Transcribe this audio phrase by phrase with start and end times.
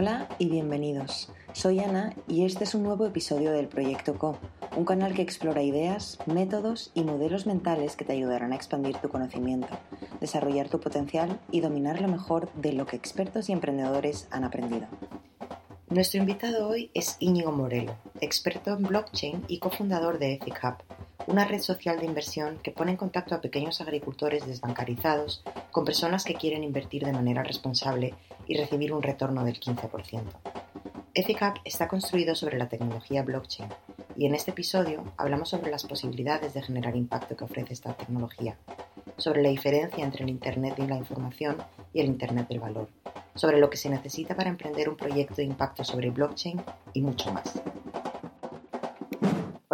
[0.00, 1.28] Hola y bienvenidos.
[1.52, 4.38] Soy Ana y este es un nuevo episodio del Proyecto Co,
[4.76, 9.08] un canal que explora ideas, métodos y modelos mentales que te ayudarán a expandir tu
[9.08, 9.76] conocimiento,
[10.20, 14.86] desarrollar tu potencial y dominar lo mejor de lo que expertos y emprendedores han aprendido.
[15.88, 20.76] Nuestro invitado hoy es Íñigo Morelo, experto en blockchain y cofundador de Ethic Hub,
[21.26, 25.42] una red social de inversión que pone en contacto a pequeños agricultores desbancarizados
[25.72, 28.14] con personas que quieren invertir de manera responsable
[28.48, 30.22] y recibir un retorno del 15%.
[31.14, 33.68] EthiCap está construido sobre la tecnología blockchain
[34.16, 38.56] y en este episodio hablamos sobre las posibilidades de generar impacto que ofrece esta tecnología,
[39.16, 41.56] sobre la diferencia entre el Internet de la información
[41.92, 42.88] y el Internet del valor,
[43.34, 46.60] sobre lo que se necesita para emprender un proyecto de impacto sobre blockchain
[46.94, 47.60] y mucho más.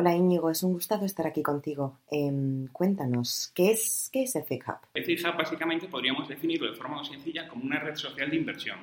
[0.05, 2.01] Hola Íñigo, es un gustazo estar aquí contigo.
[2.11, 5.35] Em, cuéntanos, ¿qué es, qué es Ethic Hub?
[5.39, 8.81] Básicamente podríamos definirlo de forma muy sencilla como una red social de inversión.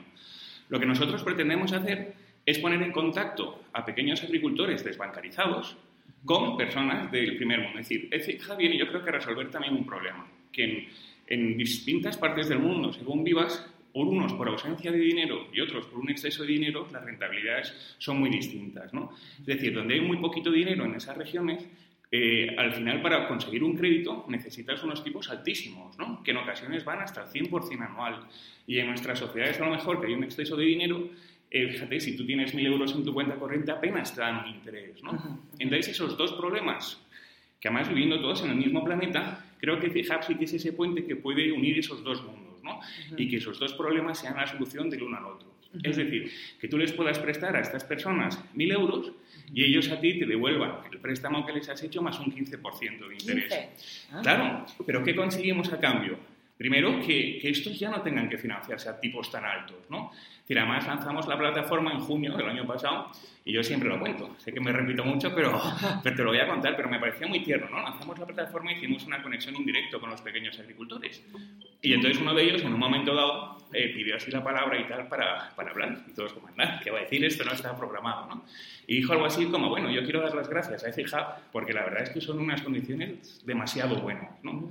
[0.70, 5.78] Lo que nosotros pretendemos hacer es poner en contacto a pequeños agricultores desbancarizados
[6.26, 7.78] con personas del primer mundo.
[7.78, 10.88] Es decir, Ethic viene yo creo que a resolver también un problema, que en,
[11.28, 15.86] en distintas partes del mundo, según vivas, por unos por ausencia de dinero y otros
[15.86, 18.94] por un exceso de dinero, las rentabilidades son muy distintas.
[18.94, 19.12] ¿no?
[19.40, 21.68] Es decir, donde hay muy poquito dinero en esas regiones,
[22.12, 26.22] eh, al final para conseguir un crédito necesitas unos tipos altísimos, ¿no?
[26.24, 28.28] que en ocasiones van hasta el 100% anual.
[28.68, 31.10] Y en nuestras sociedades a lo mejor que hay un exceso de dinero,
[31.50, 34.56] eh, fíjate, si tú tienes 1.000 euros en tu cuenta corriente apenas te dan un
[34.56, 35.04] interés.
[35.04, 35.12] ¿no?
[35.60, 37.02] Entonces esos dos problemas,
[37.60, 41.16] que además viviendo todos en el mismo planeta, creo que que es ese puente que
[41.16, 42.41] puede unir esos dos mundos
[43.18, 45.52] y que esos dos problemas sean la solución del uno al otro.
[45.84, 49.14] Es decir, que tú les puedas prestar a estas personas mil euros
[49.54, 53.08] y ellos a ti te devuelvan el préstamo que les has hecho más un 15%
[53.08, 53.54] de interés.
[54.12, 54.20] Ah.
[54.22, 56.18] Claro, pero ¿qué conseguimos a cambio?
[56.62, 60.12] Primero, que, que, estos ya no tengan que financiarse a tipos tan altos, ¿no?
[60.52, 63.10] decir, además lanzamos la plataforma en junio del año pasado
[63.44, 64.36] y yo siempre lo cuento.
[64.38, 65.60] Sé que me repito mucho, pero,
[66.04, 67.82] pero te lo voy a contar, pero me parecía muy tierno, ¿no?
[67.82, 71.24] Lanzamos la plataforma y hicimos una conexión indirecta con los pequeños agricultores.
[71.82, 74.84] Y entonces uno de ellos, en un momento dado, eh, pidió así la palabra y
[74.84, 75.98] tal para, para hablar.
[76.08, 77.26] Y todos como, nada, ¿qué va a decir?
[77.26, 78.46] Esto no está programado, ¿no?
[78.86, 81.86] Y dijo algo así como, bueno, yo quiero dar las gracias a hub porque la
[81.86, 84.70] verdad es que son unas condiciones demasiado buenas, ¿no?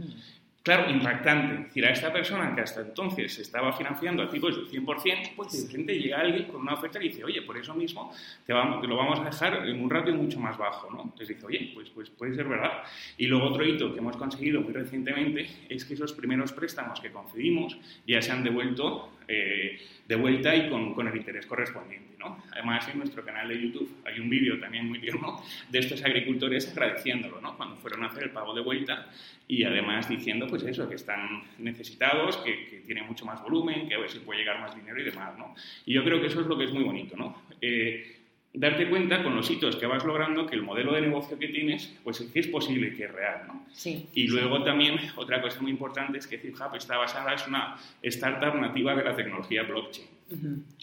[0.63, 1.55] Claro, impactante.
[1.55, 5.35] Es decir, a esta persona que hasta entonces se estaba financiando a tipos del 100%,
[5.35, 8.13] pues de repente llega alguien con una oferta y dice, oye, por eso mismo
[8.45, 11.03] te, vamos, te lo vamos a dejar en un ratio mucho más bajo, ¿no?
[11.05, 12.83] Entonces dice, oye, pues, pues puede ser verdad.
[13.17, 17.11] Y luego otro hito que hemos conseguido muy recientemente es que esos primeros préstamos que
[17.11, 22.43] concedimos ya se han devuelto eh, de vuelta y con, con el interés correspondiente, ¿no?
[22.51, 26.69] Además, en nuestro canal de YouTube hay un vídeo también muy tierno de estos agricultores
[26.73, 27.57] agradeciéndolo, ¿no?
[27.57, 29.09] Cuando fueron a hacer el pago de vuelta
[29.47, 33.95] y además diciendo pues eso, que están necesitados, que, que tienen mucho más volumen, que
[33.95, 35.55] a ver si puede llegar más dinero y demás, ¿no?
[35.87, 37.43] Y yo creo que eso es lo que es muy bonito, ¿no?
[37.61, 38.20] Eh,
[38.53, 41.95] darte cuenta con los hitos que vas logrando que el modelo de negocio que tienes,
[42.03, 43.67] pues es que es posible que es real, ¿no?
[43.73, 44.09] Sí.
[44.15, 48.61] Y luego también, otra cosa muy importante es que ZipHub está basada, es una startup
[48.61, 50.09] nativa de la tecnología blockchain.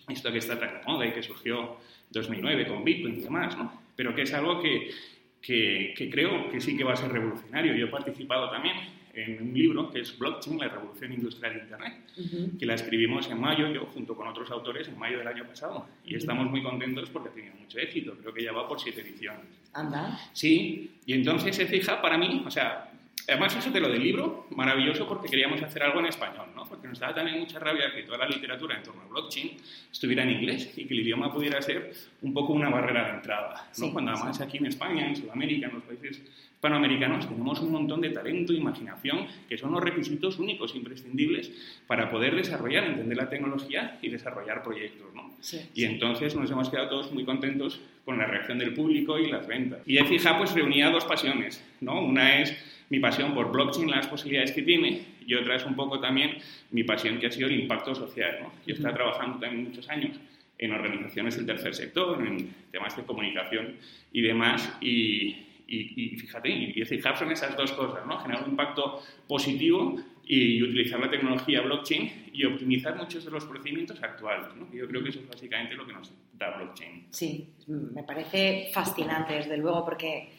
[0.09, 3.57] Esto que está tan de moda y que surgió en 2009 con Bitcoin y demás,
[3.57, 3.81] ¿no?
[3.95, 4.91] Pero que es algo que
[5.41, 7.75] que, creo que sí que va a ser revolucionario.
[7.75, 8.75] Yo he participado también
[9.23, 13.41] en un libro que es Blockchain, la revolución industrial de Internet, que la escribimos en
[13.41, 15.88] mayo, yo junto con otros autores, en mayo del año pasado.
[16.05, 18.16] Y estamos muy contentos porque ha tenido mucho éxito.
[18.22, 19.45] Creo que ya va por siete ediciones.
[19.73, 20.19] ¿Anda?
[20.33, 22.91] Sí, y entonces se fija para mí, o sea,
[23.29, 26.66] Además, eso de lo del libro, maravilloso porque queríamos hacer algo en español, ¿no?
[26.66, 29.57] Porque nos daba también mucha rabia que toda la literatura en torno al blockchain
[29.91, 33.69] estuviera en inglés y que el idioma pudiera ser un poco una barrera de entrada,
[33.79, 33.91] ¿no?
[33.91, 36.22] Cuando además aquí en España, en Sudamérica, en los países
[36.53, 41.51] hispanoamericanos, tenemos un montón de talento, imaginación, que son los requisitos únicos, imprescindibles,
[41.85, 45.35] para poder desarrollar, entender la tecnología y desarrollar proyectos, ¿no?
[45.75, 49.45] Y entonces nos hemos quedado todos muy contentos con la reacción del público y las
[49.45, 49.81] ventas.
[49.85, 52.01] Y fija pues reunía dos pasiones, ¿no?
[52.01, 52.57] Una es
[52.90, 56.38] mi pasión por blockchain, las posibilidades que tiene, y otra es un poco también
[56.72, 58.38] mi pasión que ha sido el impacto social.
[58.42, 58.53] ¿no?
[58.66, 60.18] Yo he estado trabajando también muchos años
[60.57, 63.75] en organizaciones del tercer sector, en temas de comunicación
[64.12, 65.28] y demás, y,
[65.68, 68.19] y, y fíjate, y, fijarse en esas dos cosas, ¿no?
[68.19, 74.01] generar un impacto positivo y utilizar la tecnología blockchain y optimizar muchos de los procedimientos
[74.01, 74.48] actuales.
[74.56, 74.74] ¿no?
[74.74, 77.07] Yo creo que eso es básicamente lo que nos da blockchain.
[77.12, 80.30] Sí, me parece fascinante, desde luego, porque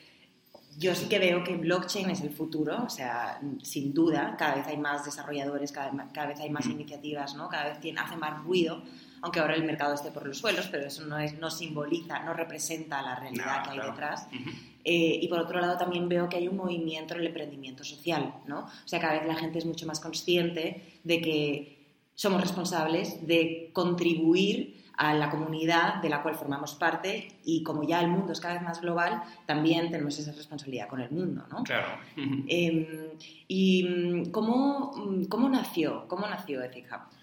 [0.79, 4.67] yo sí que veo que blockchain es el futuro, o sea, sin duda, cada vez
[4.69, 7.49] hay más desarrolladores, cada, vez hay más iniciativas, ¿no?
[7.49, 8.83] Cada vez tiene, hace más ruido,
[9.21, 12.33] aunque ahora el mercado esté por los suelos, pero eso no, es, no simboliza, no
[12.33, 14.29] representa la realidad que hay detrás.
[14.85, 18.35] Eh, y por otro lado también veo que hay un movimiento en el emprendimiento social,
[18.47, 18.61] ¿no?
[18.61, 21.79] O sea, cada vez la gente es mucho más consciente de que
[22.15, 28.00] somos responsables de contribuir a la comunidad de la cual formamos parte y como ya
[28.00, 31.62] el mundo es cada vez más global, también tenemos esa responsabilidad con el mundo, ¿no?
[31.62, 31.87] Claro.
[32.17, 32.87] Em,
[33.47, 37.18] ¿Y mm, cómo, mm, cómo nació, cómo nació Ethic Hub?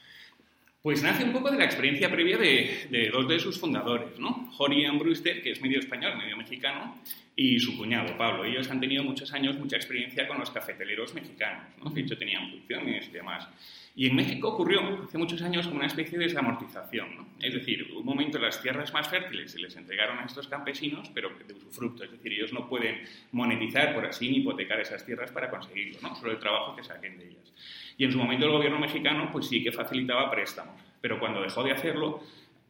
[0.86, 4.52] Pues nace un poco de la experiencia previa de, dos de sus fundadores, ¿no?
[4.52, 7.02] Jorian Brewster, que es medio español, medio mexicano,
[7.36, 8.46] y su cuñado, Pablo.
[8.46, 11.90] Ellos han tenido muchos años, mucha experiencia con los cafeteleros mexicanos, ¿no?
[11.90, 13.48] De hecho, tenían funciones y demás.
[13.96, 17.16] Y en México ocurrió hace muchos años como una especie de desamortización.
[17.16, 17.28] ¿no?
[17.42, 21.32] Es decir, un momento las tierras más fértiles se les entregaron a estos campesinos, pero
[21.48, 22.04] de usufructo.
[22.04, 23.02] Es decir, ellos no pueden
[23.32, 26.14] monetizar, por así, ni hipotecar esas tierras para conseguirlo, ¿no?
[26.16, 27.54] solo el trabajo que saquen de ellas.
[27.98, 31.64] Y en su momento el gobierno mexicano pues sí que facilitaba préstamos, pero cuando dejó
[31.64, 32.22] de hacerlo,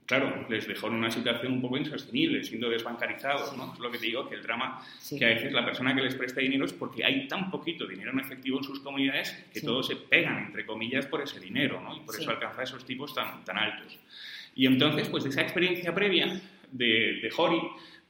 [0.05, 3.73] claro, les dejó en una situación un poco insostenible, siendo desbancarizados, ¿no?
[3.73, 4.81] Es lo que te digo, que el drama
[5.17, 8.11] que a veces la persona que les presta dinero es porque hay tan poquito dinero
[8.11, 11.95] en efectivo en sus comunidades que todos se pegan, entre comillas, por ese dinero, ¿no?
[11.95, 13.97] Y por eso alcanza esos tipos tan, tan altos.
[14.55, 16.39] Y entonces, pues de esa experiencia previa
[16.71, 17.59] de, de Jori,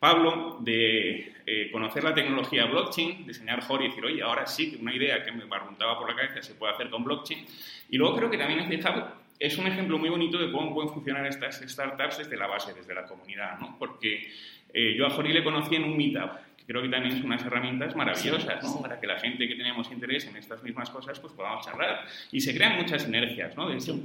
[0.06, 4.78] Pablo, de eh, conocer la tecnología blockchain, diseñar Jori y decir, oye, ahora sí que
[4.78, 7.44] una idea que me barruntaba por la cabeza se puede hacer con blockchain.
[7.90, 10.94] Y luego creo que también es dejado es un ejemplo muy bonito de cómo pueden
[10.94, 13.78] funcionar estas startups desde la base, desde la comunidad, ¿no?
[13.78, 14.32] Porque
[14.74, 17.44] eh, yo a Jori le conocí en un meetup, que creo que también son unas
[17.44, 18.82] herramientas maravillosas, ¿no?
[18.82, 22.06] Para que la gente que tenemos interés en estas mismas cosas, pues podamos charlar.
[22.32, 23.68] Y se crean muchas sinergias, ¿no?
[23.68, 24.00] De hecho,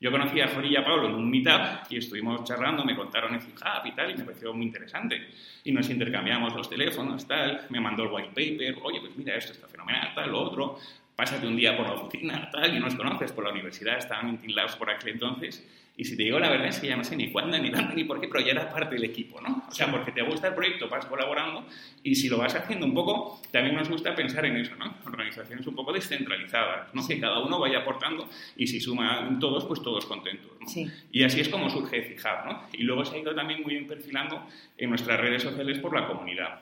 [0.00, 3.34] yo conocí a Jori y a Pablo en un meetup y estuvimos charlando, me contaron
[3.34, 5.28] el Hub y tal, y me pareció muy interesante.
[5.64, 9.52] Y nos intercambiamos los teléfonos, tal, me mandó el white paper, oye, pues mira, esto
[9.52, 10.78] está fenomenal, tal, lo otro
[11.18, 14.54] pásate un día por la oficina, tal, y nos conoces por la universidad, estaba en
[14.54, 15.66] Labs por aquel entonces,
[15.98, 17.96] y si te digo la verdad es que ya no sé ni cuándo, ni dónde,
[17.96, 19.64] ni por qué, pero ya era parte del equipo, ¿no?
[19.68, 21.66] O sea, porque te gusta el proyecto, vas colaborando,
[22.04, 24.94] y si lo vas haciendo un poco, también nos gusta pensar en eso, ¿no?
[25.04, 27.04] Organizaciones un poco descentralizadas, ¿no?
[27.04, 30.68] Que cada uno vaya aportando, y si suman todos, pues todos contentos, ¿no?
[30.68, 30.88] Sí.
[31.10, 32.62] Y así es como surge Fijar, ¿no?
[32.72, 34.46] Y luego se ha ido también muy bien perfilando
[34.76, 36.60] en nuestras redes sociales por la comunidad.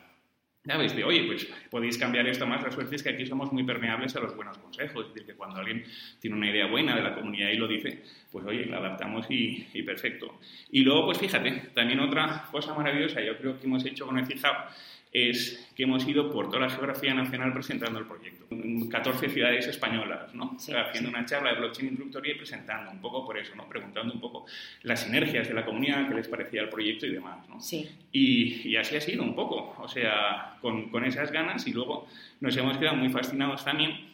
[0.67, 0.93] ¿Sabes?
[0.93, 2.61] De, oye, pues podéis cambiar esto más.
[2.61, 5.07] La suerte es que aquí somos muy permeables a los buenos consejos.
[5.07, 5.85] Es decir, que cuando alguien
[6.19, 9.65] tiene una idea buena de la comunidad y lo dice, pues oye, la adaptamos y,
[9.83, 10.39] perfecto.
[10.69, 14.25] Y luego, pues fíjate, también otra cosa maravillosa, yo creo que hemos hecho con el
[14.25, 14.55] CIHAB
[15.11, 18.45] es que hemos ido por toda la geografía nacional presentando el proyecto.
[18.49, 20.57] En 14 ciudades españolas, ¿no?
[20.57, 23.67] Haciendo una charla de blockchain introductoria y presentando un poco por eso, ¿no?
[23.67, 24.45] Preguntando un poco
[24.83, 27.59] las sinergias de la comunidad, qué les parecía el proyecto y demás, ¿no?
[27.59, 27.89] Sí.
[28.11, 32.07] Y, y, así ha sido un poco, o sea, con, con esas ganas y luego
[32.39, 34.06] nos hemos quedado muy fascinados también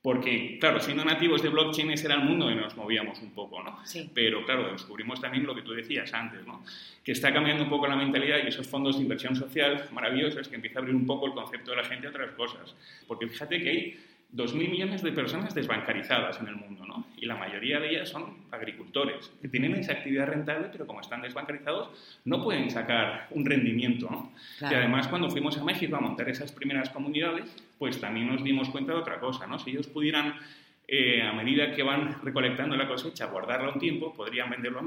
[0.00, 3.62] porque, claro, siendo nativos de blockchain, ese era el mundo donde nos movíamos un poco,
[3.62, 3.84] ¿no?
[3.84, 4.08] Sí.
[4.14, 6.62] Pero, claro, descubrimos también lo que tú decías antes, ¿no?
[7.02, 10.54] Que está cambiando un poco la mentalidad y esos fondos de inversión social maravillosos que
[10.54, 12.76] empieza a abrir un poco el concepto de la gente a otras cosas.
[13.08, 14.00] Porque fíjate que hay
[14.34, 17.06] 2.000 millones de personas desbancarizadas en el mundo, ¿no?
[17.16, 21.22] Y la mayoría de ellas son agricultores, que tienen esa actividad rentable, pero como están
[21.22, 21.88] desbancarizados,
[22.24, 24.32] no pueden sacar un rendimiento, ¿no?
[24.60, 28.68] Y además, cuando fuimos a México a montar esas primeras comunidades, pues también nos dimos
[28.70, 29.58] cuenta de otra cosa, ¿no?
[29.58, 30.34] Si ellos pudieran
[30.90, 34.80] eh, a medida que van recolectando la cosecha, guardarla un tiempo, podrían venderlo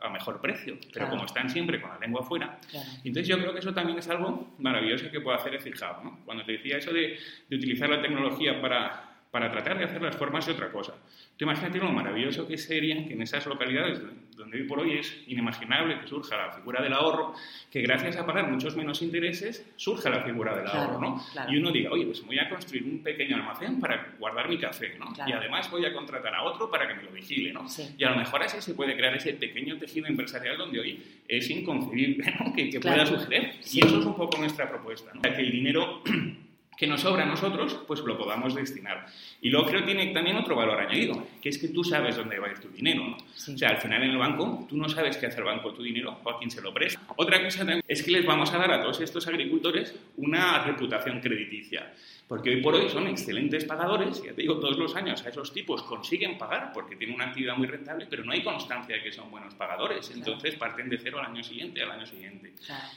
[0.00, 0.76] a, mejor precio.
[0.92, 2.58] Pero como están siempre con la lengua afuera,
[3.04, 6.02] entonces yo creo que eso también es algo maravilloso que puede hacer el fijado.
[6.02, 6.18] ¿no?
[6.24, 7.18] Cuando te decía eso de,
[7.48, 10.94] de utilizar la tecnología para, para tratar de hacer las formas de otra cosa.
[11.36, 14.00] Tú imagínate lo maravilloso que sería que en esas localidades
[14.36, 17.34] donde hoy por hoy es inimaginable que surja la figura del ahorro,
[17.68, 21.24] que gracias a pagar muchos menos intereses surja la figura del ahorro, ¿no?
[21.48, 24.96] Y uno diga, oye, pues voy a construir un pequeño almacén para guardar mi café,
[25.00, 25.12] ¿no?
[25.26, 27.66] Y además voy a contratar a otro para que me lo vigile, ¿no?
[27.98, 31.50] Y a lo mejor así se puede crear ese pequeño tejido empresarial donde hoy es
[31.50, 33.54] inconcebible que, pueda suceder.
[33.72, 35.22] Y eso es un poco nuestra propuesta, ¿no?
[35.22, 36.04] Que el dinero
[36.76, 39.06] que nos sobra a nosotros, pues lo podamos destinar.
[39.40, 42.38] Y luego creo que tiene también otro valor añadido, que es que tú sabes dónde
[42.38, 43.04] va a ir tu dinero.
[43.04, 43.16] ¿no?
[43.16, 45.82] O sea, al final en el banco, tú no sabes qué hace el banco tu
[45.82, 47.00] dinero o a quién se lo presta.
[47.16, 51.20] Otra cosa también es que les vamos a dar a todos estos agricultores una reputación
[51.20, 51.92] crediticia.
[52.26, 55.52] Porque hoy por hoy son excelentes pagadores, ya te digo, todos los años a esos
[55.52, 59.12] tipos consiguen pagar porque tienen una actividad muy rentable, pero no hay constancia de que
[59.12, 60.10] son buenos pagadores.
[60.14, 62.54] Entonces parten de cero al año siguiente, al año siguiente.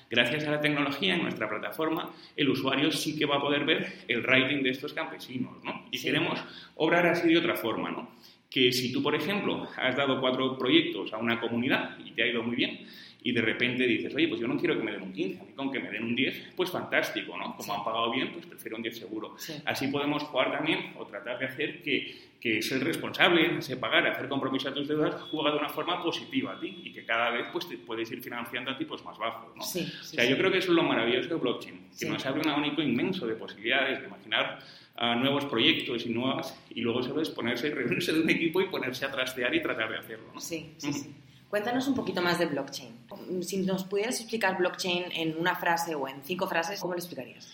[0.10, 4.04] Gracias a la tecnología en nuestra plataforma, el usuario sí que va a poder ver
[4.08, 5.86] el rating de estos campesinos, ¿no?
[5.92, 6.40] Y queremos
[6.76, 8.10] obrar así de otra forma, ¿no?
[8.50, 12.28] Que si tú, por ejemplo, has dado cuatro proyectos a una comunidad y te ha
[12.28, 12.88] ido muy bien,
[13.28, 15.44] y de repente dices, oye, pues yo no quiero que me den un 15, a
[15.44, 17.58] mí con que me den un 10, pues fantástico, ¿no?
[17.58, 19.36] Como han pagado bien, pues prefiero un 10 seguro.
[19.66, 24.30] Así podemos jugar también o tratar de hacer que, que ser responsable, se pagar, hacer
[24.30, 27.48] compromiso a tus deudas, juega de una forma positiva a ti y que cada vez
[27.52, 29.62] pues, te puedes ir financiando a tipos más bajos, ¿no?
[29.62, 32.48] o sea, yo creo que eso es lo maravilloso de blockchain, que nos abre un
[32.48, 34.60] abanico inmenso de posibilidades, de imaginar
[34.96, 38.68] a nuevos proyectos y nuevas, y luego, ¿sabes?, ponerse y reunirse de un equipo y
[38.68, 40.40] ponerse a trastear y tratar de hacerlo, ¿no?
[40.40, 41.14] Sí, sí, sí.
[41.50, 42.94] Cuéntanos un poquito más de blockchain.
[43.42, 47.54] Si nos pudieras explicar blockchain en una frase o en cinco frases, ¿cómo lo explicarías?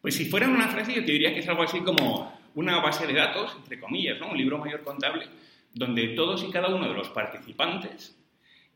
[0.00, 2.80] Pues si fuera en una frase yo te diría que es algo así como una
[2.80, 4.30] base de datos, entre comillas, ¿no?
[4.30, 5.26] un libro mayor contable,
[5.74, 8.16] donde todos y cada uno de los participantes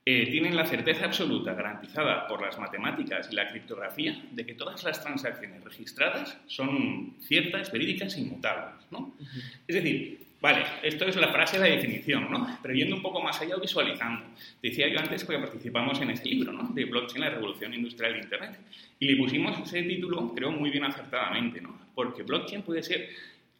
[0.04, 4.82] eh, tienen la certeza absoluta, garantizada por las matemáticas y la criptografía, de que todas
[4.82, 8.84] las transacciones registradas son ciertas, verídicas e inmutables.
[8.90, 9.14] ¿no?
[9.66, 12.58] Es decir, vale, esto es la frase de la definición, ¿no?
[12.60, 14.24] pero yendo un poco más allá, visualizando.
[14.60, 16.68] Decía yo antes que participamos en ese libro ¿no?
[16.74, 18.58] de Blockchain, la revolución industrial de Internet,
[18.98, 21.78] y le pusimos ese título, creo, muy bien acertadamente, ¿no?
[21.94, 23.08] porque blockchain puede ser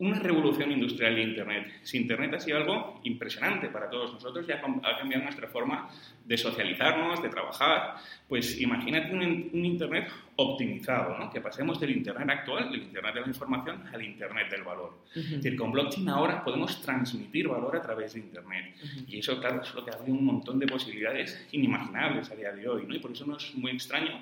[0.03, 1.73] una revolución industrial de Internet.
[1.85, 5.89] Si Internet ha sido algo impresionante para todos nosotros, ya ha cambiado nuestra forma
[6.25, 7.95] de socializarnos, de trabajar,
[8.29, 11.31] pues imagínate un, Internet optimizado, ¿no?
[11.31, 15.05] que pasemos del Internet actual, del Internet de la información, al Internet del valor.
[15.15, 18.75] Es decir, con blockchain ahora podemos transmitir valor a través de Internet.
[19.07, 22.69] Y eso, claro, es lo que abre un montón de posibilidades inimaginables a día de
[22.69, 22.87] hoy.
[22.89, 22.95] ¿no?
[22.97, 24.21] Y por eso no es muy extraño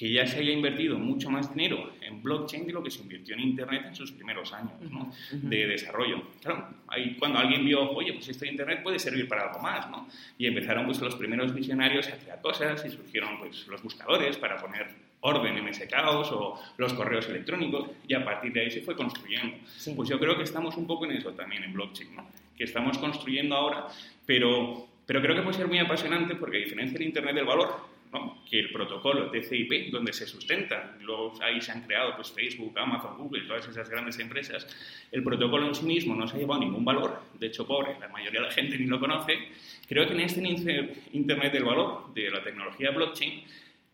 [0.00, 3.34] que ya se haya invertido mucho más dinero en blockchain de lo que se invirtió
[3.34, 4.72] en Internet en sus primeros años
[5.30, 6.22] de desarrollo.
[6.40, 9.90] Claro, ahí cuando alguien vio, oye, pues esto de Internet puede servir para algo más,
[9.90, 10.08] ¿no?
[10.38, 14.56] Y empezaron pues los primeros visionarios a crear cosas y surgieron pues los buscadores para
[14.56, 14.86] poner
[15.20, 18.96] orden en ese caos o los correos electrónicos y a partir de ahí se fue
[18.96, 19.58] construyendo.
[19.96, 22.26] Pues yo creo que estamos un poco en eso también en blockchain, ¿no?
[22.56, 23.88] Que estamos construyendo ahora,
[24.24, 27.89] pero, pero creo que puede ser muy apasionante porque a diferencia del Internet del valor,
[28.48, 33.16] que el protocolo TCP, donde se sustenta, luego ahí se han creado pues, Facebook, Amazon,
[33.18, 34.66] Google, todas esas grandes empresas,
[35.12, 38.08] el protocolo en sí mismo no se ha llevado ningún valor, de hecho pobre, la
[38.08, 39.38] mayoría de la gente ni lo conoce,
[39.88, 43.44] creo que en este Internet del valor de la tecnología blockchain,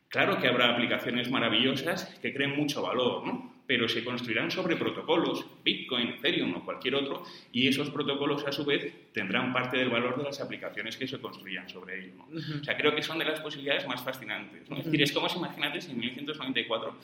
[0.08, 3.56] claro que habrá aplicaciones maravillosas que creen mucho valor, ¿no?
[3.66, 8.64] Pero se construirán sobre protocolos, Bitcoin, Ethereum o cualquier otro, y esos protocolos a su
[8.64, 12.14] vez tendrán parte del valor de las aplicaciones que se construyan sobre ellos.
[12.61, 14.62] O sea, creo que son de las posibilidades más fascinantes.
[14.70, 16.96] Es decir, es como si imagínate si en 1994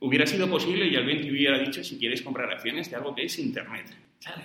[0.00, 3.24] hubiera sido posible y alguien te hubiera dicho si quieres comprar acciones de algo que
[3.24, 3.86] es Internet.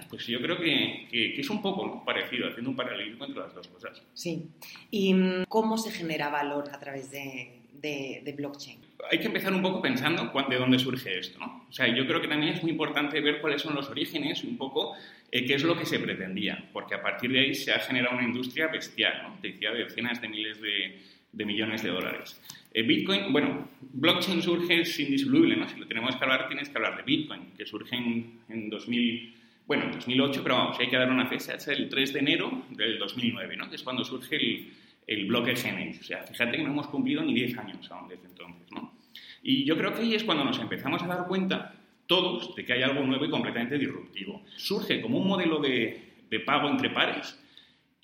[0.09, 3.67] Pues yo creo que, que, es un poco parecido, haciendo un paralelismo entre las dos
[3.67, 4.01] cosas.
[4.13, 4.49] Sí.
[4.91, 8.79] ¿Y mm, cómo se genera valor a través de, de, blockchain?
[9.11, 11.39] Hay que empezar un poco pensando de dónde surge esto.
[11.39, 11.65] ¿no?
[11.69, 14.57] O sea, yo creo que también es muy importante ver cuáles son los orígenes un
[14.57, 14.95] poco
[15.31, 18.15] eh, qué es lo que se pretendía, porque a partir de ahí se ha generado
[18.15, 19.37] una industria bestial, ¿no?
[19.41, 20.99] decía, de decenas de miles de,
[21.31, 22.39] de millones de dólares.
[22.71, 25.67] Eh, Bitcoin, bueno, blockchain surge, es indisoluble, ¿no?
[25.67, 29.35] Si lo tenemos que hablar, tienes que hablar de Bitcoin, que surge en, en 2000,
[29.65, 32.99] bueno, 2008, pero vamos, hay que dar una fecha, es el 3 de enero del
[32.99, 33.69] 2009, ¿no?
[33.69, 34.67] Que es cuando surge el,
[35.07, 36.01] el bloque Genesis.
[36.01, 38.93] O sea, fíjate que no hemos cumplido ni 10 años aún desde entonces, ¿no?
[39.41, 41.75] Y yo creo que ahí es cuando nos empezamos a dar cuenta,
[42.07, 44.43] todos, de que hay algo nuevo y completamente disruptivo.
[44.55, 47.37] Surge como un modelo de, de pago entre pares,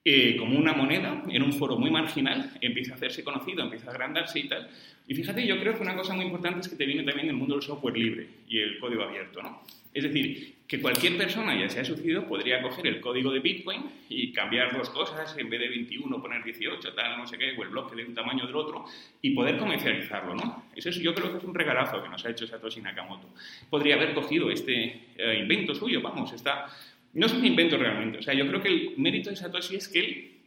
[0.06, 3.92] eh, como una moneda en un foro muy marginal, empieza a hacerse conocido, empieza a
[3.92, 4.70] agrandarse y tal.
[5.08, 7.36] Y fíjate, yo creo que una cosa muy importante es que te viene también del
[7.36, 9.62] mundo del software libre y el código abierto, ¿no?
[9.94, 14.32] Es decir, que cualquier persona, ya sea sucedido, podría coger el código de Bitcoin y
[14.32, 17.70] cambiar dos cosas, en vez de 21 poner 18, tal, no sé qué, o el
[17.70, 18.86] bloque de un tamaño del otro,
[19.20, 20.66] y poder comercializarlo, ¿no?
[20.76, 23.30] Eso yo creo que es un regalazo que nos ha hecho Satoshi Nakamoto.
[23.68, 26.68] Podría haber cogido este eh, invento suyo, vamos, está...
[27.14, 29.88] No es un invento realmente, o sea, yo creo que el mérito de Satoshi es
[29.88, 30.39] que él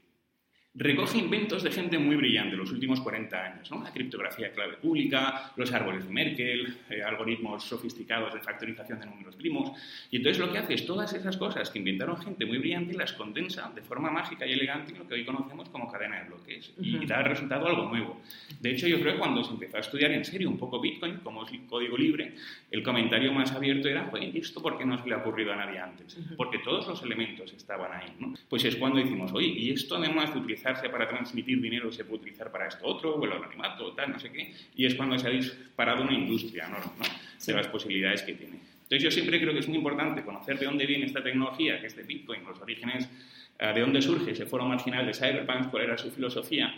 [0.75, 3.83] recoge inventos de gente muy brillante los últimos 40 años, ¿no?
[3.83, 9.37] La criptografía clave pública, los árboles de Merkel, eh, algoritmos sofisticados de factorización de números
[9.37, 9.73] primos,
[10.11, 12.97] y entonces lo que hace es todas esas cosas que inventaron gente muy brillante y
[12.97, 16.29] las condensa de forma mágica y elegante en lo que hoy conocemos como cadena de
[16.29, 18.23] bloques, y da resultado algo nuevo.
[18.59, 21.19] De hecho, yo creo que cuando se empezó a estudiar en serio un poco Bitcoin,
[21.19, 22.35] como es código libre,
[22.71, 25.53] el comentario más abierto era, oye, ¿y esto por qué no se le ha ocurrido
[25.53, 26.19] a nadie antes?
[26.37, 28.35] Porque todos los elementos estaban ahí, ¿no?
[28.49, 32.23] Pues es cuando decimos, oye, ¿y esto además de utilizar para transmitir dinero se puede
[32.23, 35.27] utilizar para esto otro, o el anonimato, tal, no sé qué, y es cuando se
[35.27, 36.79] ha disparado una industria ¿no?
[37.45, 38.55] de las posibilidades que tiene.
[38.83, 41.87] Entonces yo siempre creo que es muy importante conocer de dónde viene esta tecnología, que
[41.87, 43.09] es de Bitcoin, los orígenes,
[43.59, 46.75] eh, de dónde surge ese foro marginal de Cyberpunk, cuál era su filosofía,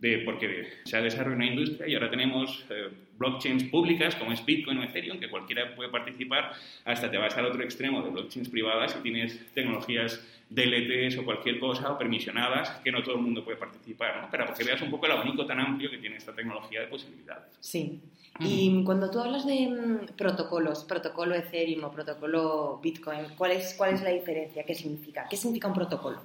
[0.00, 4.44] de, porque se ha desarrollado una industria y ahora tenemos eh, blockchains públicas como es
[4.44, 6.52] Bitcoin o Ethereum, que cualquiera puede participar,
[6.84, 11.58] hasta te vas al otro extremo de blockchains privadas y tienes tecnologías DLTs o cualquier
[11.58, 14.28] cosa, o permisionadas, que no todo el mundo puede participar, ¿no?
[14.30, 17.56] Pero que veas un poco el abanico tan amplio que tiene esta tecnología de posibilidades.
[17.60, 18.00] Sí.
[18.40, 23.94] Y cuando tú hablas de mm, protocolos, protocolo Ethereum o protocolo Bitcoin, ¿cuál es, ¿cuál
[23.94, 24.64] es la diferencia?
[24.64, 25.26] ¿Qué significa?
[25.28, 26.20] ¿Qué significa un protocolo?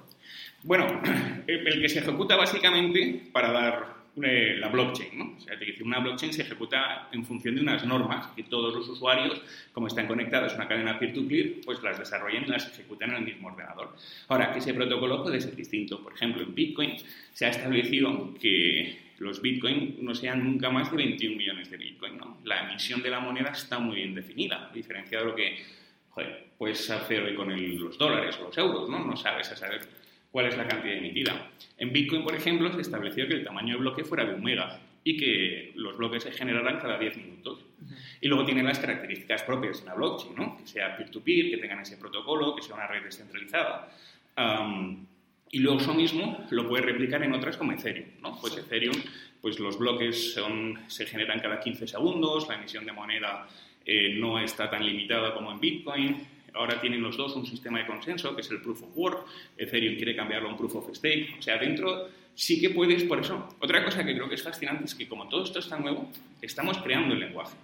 [0.62, 0.86] Bueno,
[1.46, 5.34] el que se ejecuta básicamente para dar la blockchain, ¿no?
[5.36, 9.40] O sea, una blockchain se ejecuta en función de unas normas que todos los usuarios,
[9.72, 13.24] como están conectados a una cadena peer-to-peer, pues las desarrollan y las ejecutan en el
[13.24, 13.96] mismo ordenador.
[14.28, 16.02] Ahora, ese protocolo puede ser distinto.
[16.02, 16.96] Por ejemplo, en Bitcoin
[17.32, 22.16] se ha establecido que los Bitcoin no sean nunca más de 21 millones de Bitcoin,
[22.16, 22.38] ¿no?
[22.44, 25.58] La emisión de la moneda está muy bien definida, a diferencia de lo que,
[26.10, 27.48] joder, puedes hacer hoy con
[27.80, 29.04] los dólares o los euros, ¿no?
[29.04, 30.03] No sabes a saber
[30.34, 31.48] cuál es la cantidad emitida.
[31.78, 34.80] En Bitcoin, por ejemplo, se estableció que el tamaño de bloque fuera de un mega
[35.04, 37.64] y que los bloques se generaran cada 10 minutos.
[38.20, 40.56] Y luego tienen las características propias de una blockchain, ¿no?
[40.56, 43.92] que sea peer-to-peer, que tengan ese protocolo, que sea una red descentralizada.
[45.52, 48.08] y luego eso mismo lo puedes replicar en otras como Ethereum.
[48.20, 48.36] ¿no?
[48.40, 48.96] Pues Ethereum,
[49.40, 53.46] pues los bloques son, se generan cada 15 segundos, la emisión de moneda
[53.86, 57.86] eh, no está tan limitada como en Bitcoin, ahora tienen los dos un sistema de
[57.86, 61.36] consenso, que es el Proof of Work, Ethereum quiere cambiarlo a un Proof of Stake,
[61.38, 64.84] o sea, dentro sí que puedes, por eso, otra cosa que creo que es fascinante
[64.84, 66.10] es que como todo esto está nuevo,
[66.42, 67.56] estamos creando el lenguaje.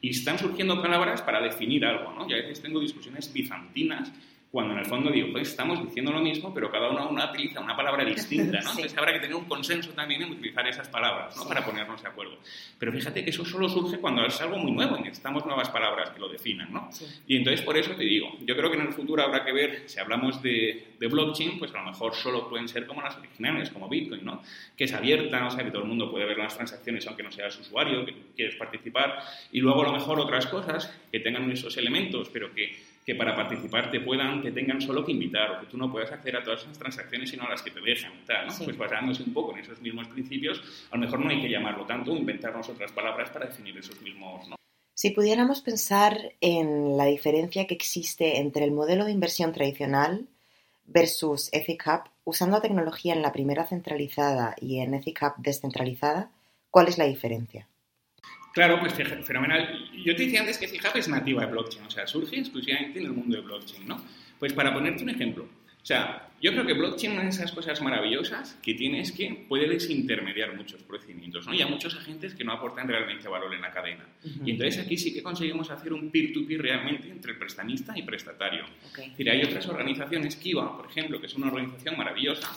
[0.00, 2.28] y están surgiendo palabras para definir algo, ¿no?
[2.28, 4.10] Y a veces tengo discusiones bizantinas
[4.52, 7.74] cuando en el fondo digo, pues estamos diciendo lo mismo, pero cada uno, utiliza una
[7.74, 8.70] palabra distinta, ¿no?
[8.76, 11.48] Entonces habrá que tener un consenso también en utilizar esas palabras, ¿no?
[11.48, 12.36] Para ponernos de acuerdo.
[12.78, 16.20] Pero fíjate que eso solo surge cuando es algo muy nuevo, necesitamos nuevas palabras que
[16.20, 16.90] lo definan, ¿no?
[17.26, 19.84] Y entonces por eso te digo, yo creo que en el futuro habrá que ver,
[19.86, 23.70] si hablamos de, de, blockchain, pues a lo mejor solo pueden ser como las originales,
[23.70, 24.42] como Bitcoin, ¿no?
[24.76, 27.32] Que es abierta, o sea, que todo el mundo puede ver las transacciones aunque no
[27.32, 29.18] seas usuario, que quieres participar,
[29.50, 33.34] y luego a lo mejor otras cosas que tengan esos elementos, pero que que para
[33.34, 36.44] participar te puedan, te tengan solo que invitar o que tú no puedas acceder a
[36.44, 38.12] todas esas transacciones sino a las que te dejan.
[38.64, 41.84] Pues basándose un poco en esos mismos principios, a lo mejor no hay que llamarlo
[41.84, 44.48] tanto, inventarnos otras palabras para definir esos mismos.
[44.48, 44.56] ¿no?
[44.94, 50.28] Si pudiéramos pensar en la diferencia que existe entre el modelo de inversión tradicional
[50.84, 56.30] versus EthiCap, usando tecnología en la primera centralizada y en EthiCap descentralizada,
[56.70, 57.66] ¿cuál es la diferencia?
[58.52, 59.90] Claro, pues fenomenal.
[60.04, 63.06] Yo te decía antes que FIHAP es nativa de blockchain, o sea, surge exclusivamente en
[63.06, 64.02] el mundo de blockchain, ¿no?
[64.38, 65.48] Pues para ponerte un ejemplo,
[65.82, 69.46] o sea, yo creo que blockchain, una de esas cosas maravillosas que tiene es que
[69.48, 71.54] puede desintermediar muchos procedimientos, ¿no?
[71.54, 74.06] Y hay muchos agentes que no aportan realmente valor en la cadena.
[74.44, 78.64] Y entonces aquí sí que conseguimos hacer un peer-to-peer realmente entre prestamista y prestatario.
[78.96, 82.48] Es decir, hay otras organizaciones, Kiva, por ejemplo, que es una organización maravillosa,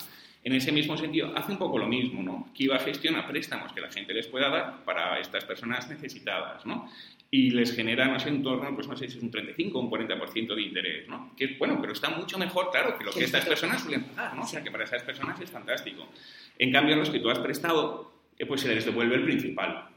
[0.45, 2.49] en ese mismo sentido, hace un poco lo mismo, ¿no?
[2.53, 6.87] Kiva gestiona préstamos que la gente les pueda dar para estas personas necesitadas, ¿no?
[7.31, 9.81] Y les genera, no sé, en torno, pues no sé si es un 35 o
[9.81, 11.31] un 40% de interés, ¿no?
[11.35, 14.35] Que es bueno, pero está mucho mejor, claro, que lo que estas personas suelen pagar,
[14.35, 14.43] ¿no?
[14.43, 16.07] O sea, que para esas personas es fantástico.
[16.59, 19.89] En cambio, los que tú has prestado, eh, pues se les devuelve el principal.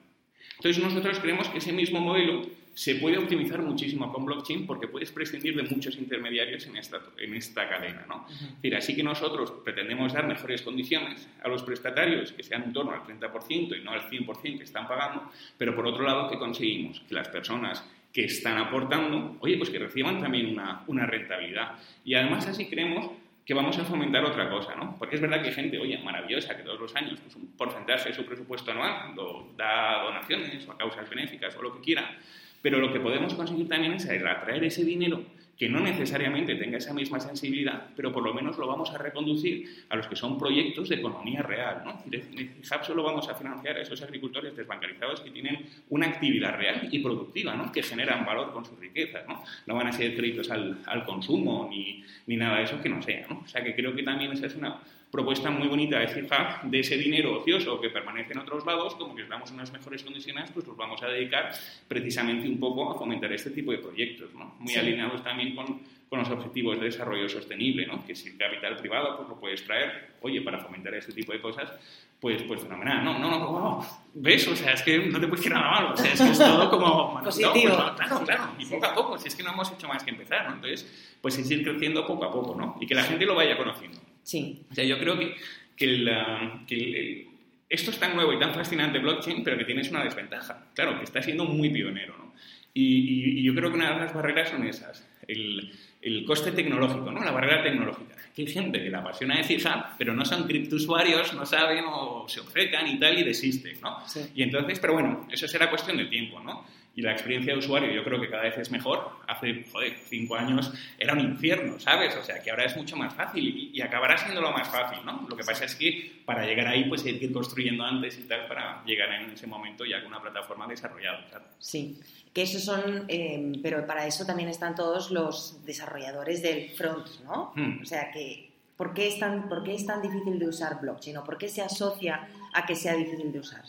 [0.57, 2.41] Entonces, nosotros creemos que ese mismo modelo
[2.79, 7.35] se puede optimizar muchísimo con blockchain porque puedes prescindir de muchos intermediarios en esta, en
[7.35, 8.07] esta cadena.
[8.09, 8.25] ¿no?
[8.29, 12.93] decir, así que nosotros pretendemos dar mejores condiciones a los prestatarios que sean en torno
[12.93, 17.01] al 30% y no al 100% que están pagando, pero por otro lado, ¿qué conseguimos?
[17.09, 21.81] Que las personas que están aportando, oye, pues que reciban también una, una rentabilidad.
[22.05, 23.11] Y además así creemos
[23.45, 24.95] que vamos a fomentar otra cosa, ¿no?
[25.01, 28.11] Porque es verdad que hay gente, oye, maravillosa, que todos los años pues, un porcentaje
[28.11, 32.17] de su presupuesto anual lo da donaciones o a causas benéficas o lo que quiera,
[32.63, 35.23] pero lo que podemos conseguir también es atraer ese dinero
[35.59, 39.85] que no necesariamente tenga esa misma sensibilidad, pero por lo menos lo vamos a reconducir
[39.89, 41.83] a los que son proyectos de economía real.
[41.85, 42.01] ¿no?
[42.13, 46.89] En Hub solo vamos a financiar a esos agricultores desbancarizados que tienen una actividad real
[46.93, 47.73] y productiva, ¿no?
[47.73, 49.27] que generan valor con sus riquezas.
[49.27, 52.89] No, no van a ser créditos al, al consumo ni, ni, nada de eso que
[52.89, 53.27] no sea.
[53.29, 53.41] ¿no?
[53.45, 56.81] O sea que creo que también esa es una propuesta muy bonita de fijar de
[56.81, 60.51] ese dinero ocioso que permanece en otros lados, como que os damos unas mejores condiciones,
[60.51, 61.51] pues los vamos a dedicar
[61.87, 64.57] precisamente un poco a fomentar este tipo de proyectos, ¿no?
[64.59, 68.05] muy alineados también con, con, los objetivos de desarrollo sostenible, ¿no?
[68.07, 71.41] que si el capital privado pues lo puedes traer, oye, para fomentar este tipo de
[71.41, 71.73] cosas,
[72.21, 73.05] pues, pues fenomenal.
[73.05, 74.49] No, no, no, ¿ves?
[74.49, 76.39] O sea, es que no te puedes decir nada malo, o sea, es que es
[76.39, 77.21] todo como...
[77.25, 77.77] Positivo.
[77.77, 80.03] No, pues, claro, claro, y poco a poco, si es que no hemos hecho más
[80.03, 80.55] que empezar, ¿no?
[80.57, 82.77] Entonces, pues es ir creciendo poco a poco, ¿no?
[82.81, 84.01] Y que la gente lo vaya conociendo.
[84.23, 84.63] Sí.
[84.71, 85.35] O sea, yo creo que,
[85.77, 87.29] que,
[87.69, 90.67] esto es tan nuevo y tan fascinante blockchain, pero que tienes una desventaja.
[90.75, 92.35] Claro, que está siendo muy pionero, ¿no?
[92.75, 95.08] Y, yo creo que una de las barreras son esas.
[95.29, 97.23] El, el coste tecnológico, ¿no?
[97.23, 98.17] La barrera tecnológica.
[98.35, 102.27] Que hay gente que la apasiona de fija, pero no son criptusuarios, no saben o
[102.29, 103.99] se obcecan y tal y desisten, ¿no?
[104.35, 106.65] Y entonces, pero bueno, eso será cuestión de tiempo, ¿no?
[106.99, 109.21] y la experiencia de usuario yo creo que cada vez es mejor.
[109.29, 112.17] Hace, joder, cinco años era un infierno, ¿sabes?
[112.17, 115.25] O sea, que ahora es mucho más fácil y, acabará siendo lo más fácil, ¿no?
[115.31, 118.23] Lo que pasa es que para llegar ahí, pues hay que ir construyendo antes y
[118.25, 121.25] tal para llegar en ese momento ya con una plataforma desarrollada.
[121.61, 122.01] Sí,
[122.33, 127.53] que eso son, eh, pero para eso también están todos los desarrolladores del front, ¿no?
[127.55, 127.83] Hmm.
[127.83, 131.17] O sea, que ¿Por qué, es tan, ¿Por qué es tan difícil de usar blockchain
[131.17, 133.63] o por qué se asocia a que sea difícil de usar?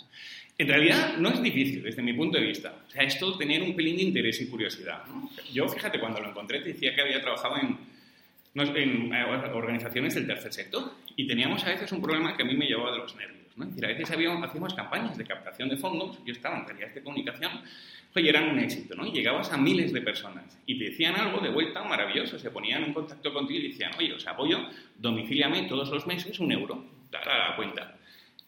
[0.55, 2.75] En realidad no es difícil desde mi punto de vista.
[2.87, 5.01] O sea, esto tener un pelín de interés y curiosidad.
[5.51, 7.79] Yo, fíjate, cuando lo encontré te decía que había trabajado en,
[8.53, 12.55] en eh, organizaciones del tercer sector y teníamos a veces un problema que a mí
[12.55, 13.38] me llevaba de los nervios.
[13.59, 13.65] ¿No?
[13.65, 17.51] A veces había, hacíamos campañas de captación de fondos, yo estaba en tareas de comunicación,
[18.11, 19.05] pues eran un éxito, ¿no?
[19.05, 22.83] Y llegabas a miles de personas y te decían algo de vuelta maravilloso, se ponían
[22.83, 24.67] en contacto contigo y decían, oye, os apoyo,
[24.97, 27.95] domicíliame todos los meses un euro, dar a la cuenta.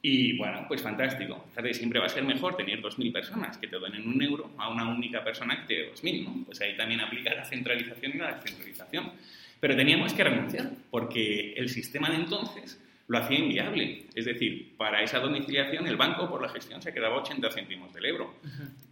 [0.03, 1.45] Y bueno, pues fantástico.
[1.73, 4.87] Siempre va a ser mejor tener 2.000 personas que te donen un euro a una
[4.87, 6.45] única persona que te dé 2.000, ¿no?
[6.45, 9.11] Pues ahí también aplica la centralización y la descentralización.
[9.59, 12.80] Pero teníamos que renunciar, porque el sistema de entonces
[13.11, 14.05] lo hacía inviable.
[14.15, 18.05] Es decir, para esa domiciliación el banco por la gestión se quedaba 80 céntimos del
[18.05, 18.35] euro.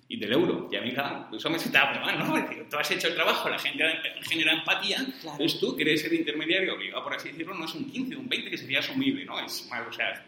[0.09, 0.67] Y del euro.
[0.69, 2.35] Y a mí, claro, eso me sentaba mal, ¿no?
[2.35, 3.81] Decir, tú has hecho el trabajo, la gente
[4.23, 5.37] genera empatía, claro.
[5.39, 8.27] entonces tú, que eres el intermediario obligado, por así decirlo, no es un 15, un
[8.27, 9.39] 20 que sería asumible, ¿no?
[9.39, 10.25] Es mal, o sea...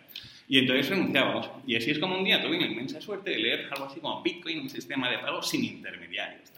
[0.47, 1.49] Y entonces renunciábamos.
[1.67, 4.21] Y así es como un día tuve la inmensa suerte de leer algo así como
[4.21, 6.51] Bitcoin, un sistema de pago sin intermediarios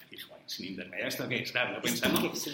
[0.45, 1.51] sin intermediario, ¿esto qué es?
[1.51, 2.49] Claro, lo pensamos.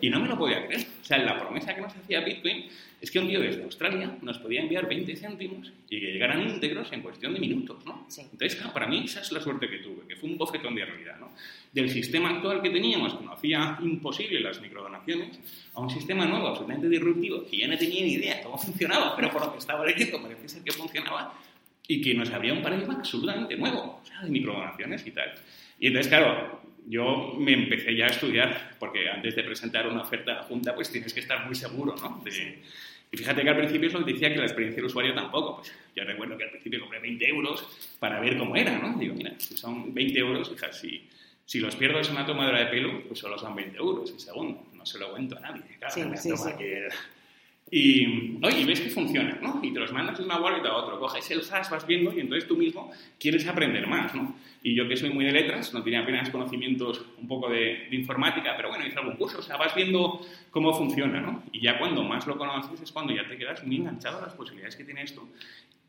[0.00, 0.86] Y no me lo podía creer.
[1.00, 2.66] O sea, la promesa que nos hacía Bitcoin
[3.04, 6.92] es que un tío desde Australia nos podía enviar 20 céntimos y que llegaran íntegros
[6.92, 8.06] en cuestión de minutos, ¿no?
[8.16, 10.84] Entonces, claro, para mí esa es la suerte que tuve, que fue un bofetón de
[10.84, 11.30] realidad, ¿no?
[11.72, 15.38] Del sistema actual que teníamos, que nos hacía imposible las microdonaciones,
[15.74, 19.30] a un sistema nuevo, absolutamente disruptivo, que ya no tenía ni idea cómo funcionaba, pero
[19.30, 21.34] por lo que estaba leyendo parece ser que funcionaba,
[21.86, 25.34] y que nos abría un paradigma absolutamente nuevo, o sea, de microdonaciones y tal.
[25.78, 30.32] Y entonces, claro, yo me empecé ya a estudiar, porque antes de presentar una oferta
[30.32, 32.22] a la Junta, pues tienes que estar muy seguro, ¿no?
[33.14, 35.58] Y fíjate que al principio eso decía que la experiencia del usuario tampoco.
[35.58, 37.64] Pues yo recuerdo que al principio compré 20 euros
[38.00, 38.98] para ver cómo era, ¿no?
[38.98, 41.08] Digo, mira, si son 20 euros, hija, si,
[41.46, 44.66] si los pierdo en una tomadora de pelo, pues solo son 20 euros el segundo.
[44.72, 45.62] No se lo cuento a nadie.
[45.78, 46.88] Claro, sí, sí, Que,
[47.70, 49.60] y, oye, ves que funciona, ¿no?
[49.62, 52.20] Y te los mandas de una wallet a otro, coges el hash, vas viendo y
[52.20, 54.36] entonces tú mismo quieres aprender más, ¿no?
[54.62, 57.96] Y yo que soy muy de letras, no tenía apenas conocimientos un poco de, de,
[57.96, 61.42] informática, pero bueno, hice algún curso, o sea, vas viendo cómo funciona, ¿no?
[61.52, 64.34] Y ya cuando más lo conoces es cuando ya te quedas muy enganchado a las
[64.34, 65.26] posibilidades que tiene esto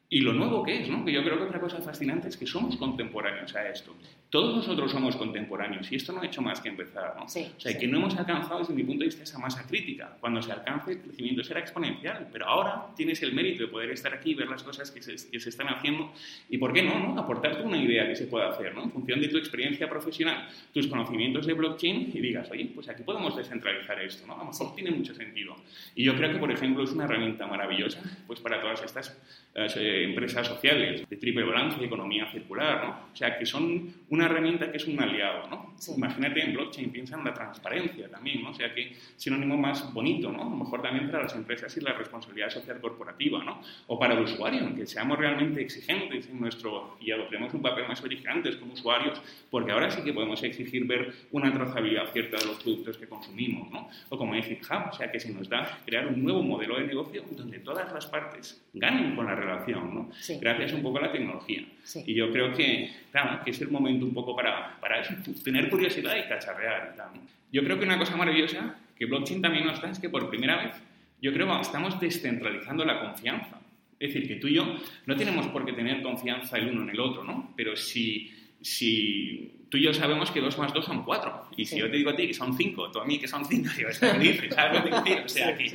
[0.07, 1.03] y lo nuevo que es, ¿no?
[1.03, 3.95] Que yo creo que otra cosa fascinante es que somos contemporáneos a esto.
[4.29, 7.23] Todos nosotros somos contemporáneos y esto no ha hecho más que empezar, ¿no?
[7.23, 10.15] o sea, que no hemos alcanzado desde mi punto de vista esa masa crítica.
[10.19, 14.13] Cuando se alcance el crecimiento será exponencial, pero ahora tienes el mérito de poder estar
[14.13, 16.11] aquí y ver las cosas que se, que se están haciendo
[16.49, 17.19] y, ¿por qué no, no?
[17.19, 18.83] Aportarte una idea que se pueda hacer, ¿no?
[18.83, 23.03] En función de tu experiencia profesional, tus conocimientos de blockchain y digas, oye, pues aquí
[23.03, 24.35] podemos descentralizar esto, ¿no?
[24.35, 25.55] A lo mejor tiene mucho sentido.
[25.95, 29.17] Y yo creo que, por ejemplo, es una herramienta maravillosa pues para todas estas
[29.55, 32.89] eh, empresas sociales de triple balance, economía circular, ¿no?
[33.11, 35.75] O sea, que son una herramienta que es un aliado, ¿no?
[35.95, 38.51] Imagínate en blockchain, piensa en la transparencia también, ¿no?
[38.51, 40.41] O sea, que sinónimo más bonito, ¿no?
[40.41, 43.61] A lo mejor también para las empresas y la responsabilidad social corporativa, ¿no?
[43.87, 48.01] O para el usuario, que seamos realmente exigentes en nuestro y adoptemos un papel más
[48.01, 52.61] beligerantes como usuarios, porque ahora sí que podemos exigir ver una trazabilidad cierta de los
[52.61, 53.89] productos que consumimos, ¿no?
[54.09, 56.87] O como dice Hub, o sea, que se nos da crear un nuevo modelo de
[56.87, 60.09] negocio donde todas las partes ganen con la relación, ¿no?
[60.39, 61.63] Gracias un poco a la tecnología.
[62.05, 65.69] Y yo creo que, claro, que es el momento un poco para, para eso, tener
[65.69, 66.91] curiosidad y cacharrear.
[66.93, 67.09] Y tal,
[67.51, 70.63] Yo creo que una cosa maravillosa que blockchain también nos da es que por primera
[70.63, 70.73] vez,
[71.21, 73.59] yo creo que estamos descentralizando la confianza.
[73.99, 76.89] Es decir, que tú y yo no tenemos por qué tener confianza el uno en
[76.89, 77.53] el otro, ¿no?
[77.55, 81.79] Pero si, si tú y yo sabemos que dos más dos son cuatro, y si
[81.79, 83.89] yo te digo a ti que son cinco, tú a mí que son cinco, digo,
[83.89, 85.13] está bien, ¿sabes lo que?
[85.21, 85.65] O sea, que,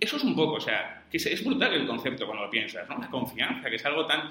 [0.00, 2.98] eso es un poco, o sea, que es brutal el concepto cuando lo piensas, ¿no?
[2.98, 4.30] La confianza, que es algo tan...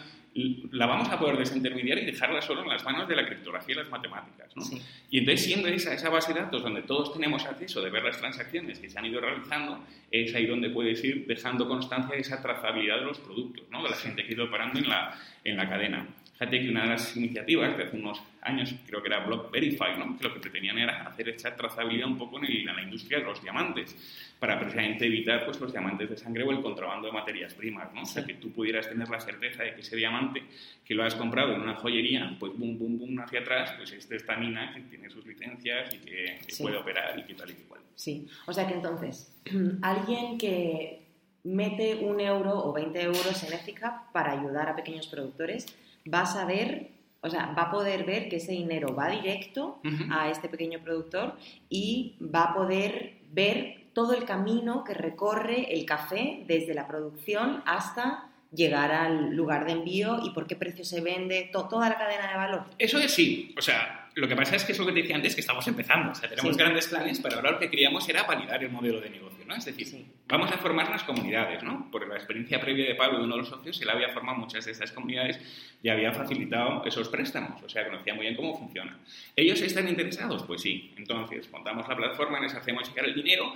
[0.72, 3.78] La vamos a poder desintermediar y dejarla solo en las manos de la criptografía y
[3.80, 4.64] las matemáticas, ¿no?
[5.10, 8.18] Y entonces, siendo esa, esa base de datos donde todos tenemos acceso de ver las
[8.18, 12.42] transacciones que se han ido realizando, es ahí donde puedes ir dejando constancia de esa
[12.42, 13.84] trazabilidad de los productos, ¿no?
[13.84, 16.08] De la gente que ha ido operando en la, en la cadena.
[16.42, 19.96] Fíjate que una de las iniciativas de hace unos años, creo que era Block Verify,
[20.00, 20.18] ¿no?
[20.18, 23.44] que lo que pretendían era hacer esa trazabilidad un poco en, la industria de los
[23.44, 23.96] diamantes,
[24.40, 27.94] para precisamente evitar pues, los diamantes de sangre o el contrabando de materias primas.
[27.94, 28.04] ¿no?
[28.04, 30.44] O sea, que tú pudieras tener la certeza de que ese diamante
[30.86, 34.16] que lo has comprado en una joyería, pues boom, boom, boom, hacia atrás, pues este
[34.16, 37.82] esta mina que tiene sus licencias y que, puede operar y que tal y cual.
[37.96, 39.34] Sí, o sea que entonces,
[39.82, 41.02] alguien que
[41.44, 45.66] mete un euro o 20 euros en Ethica para ayudar a pequeños productores,
[46.12, 49.80] va a saber, o sea, va a poder ver que ese dinero va directo
[50.12, 51.36] a este pequeño productor
[51.70, 57.62] y va a poder ver todo el camino que recorre el café desde la producción
[57.66, 62.30] hasta llegar al lugar de envío y por qué precio se vende, toda la cadena
[62.30, 62.66] de valor.
[62.78, 65.16] Eso es sí, o sea, lo que pasa es que es lo que te decía
[65.16, 66.12] antes, que estamos empezando.
[66.12, 69.10] O sea, tenemos grandes planes, pero ahora lo que queríamos era validar el modelo de
[69.10, 69.56] negocio, ¿no?
[69.56, 71.90] Es decir, vamos a formar las comunidades, ¿no?
[71.90, 74.66] Por la experiencia previa de Pablo, de uno de los socios, él había formado muchas
[74.66, 75.40] de estas comunidades
[75.82, 77.64] y había facilitado esos préstamos.
[77.64, 79.00] O sea, conocía muy bien cómo funciona.
[79.34, 80.44] ¿Ellos están interesados?
[80.44, 80.94] Pues sí.
[80.98, 83.54] Entonces, montamos la plataforma, les hacemos llegar el dinero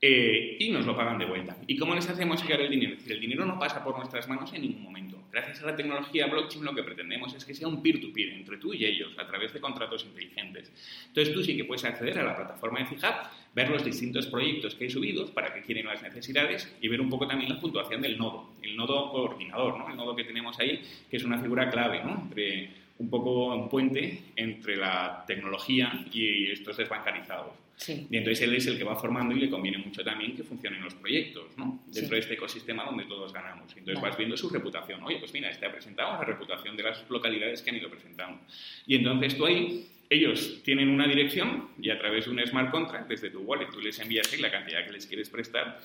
[0.00, 1.56] eh, y nos lo pagan de vuelta.
[1.66, 2.92] ¿Y cómo les hacemos llegar el dinero?
[2.92, 5.22] Es decir, el dinero no pasa por nuestras manos en ningún momento.
[5.32, 8.74] Gracias a la tecnología blockchain lo que pretendemos es que sea un peer-to-peer entre tú
[8.74, 10.70] y ellos a través de contratos inteligentes.
[11.08, 14.74] Entonces tú sí que puedes acceder a la plataforma de Fijab, ver los distintos proyectos
[14.74, 18.02] que hay subidos para que quieren las necesidades y ver un poco también la puntuación
[18.02, 19.88] del nodo, el nodo coordinador, ¿no?
[19.88, 22.22] el nodo que tenemos ahí, que es una figura clave ¿no?
[22.22, 27.65] entre un poco un puente entre la tecnología y estos desbancarizados.
[27.86, 30.82] Y entonces él es el que va formando y le conviene mucho también que funcionen
[30.82, 31.82] los proyectos, ¿no?
[31.86, 33.70] Dentro de este ecosistema donde todos ganamos.
[33.76, 35.02] Entonces vas viendo su reputación.
[35.04, 38.40] Oye, pues mira, este ha presentado la reputación de las localidades que han ido presentando.
[38.86, 43.08] Y entonces tú ahí, ellos tienen una dirección y a través de un smart contract,
[43.08, 45.80] desde tu wallet, tú les envías la cantidad que les quieres prestar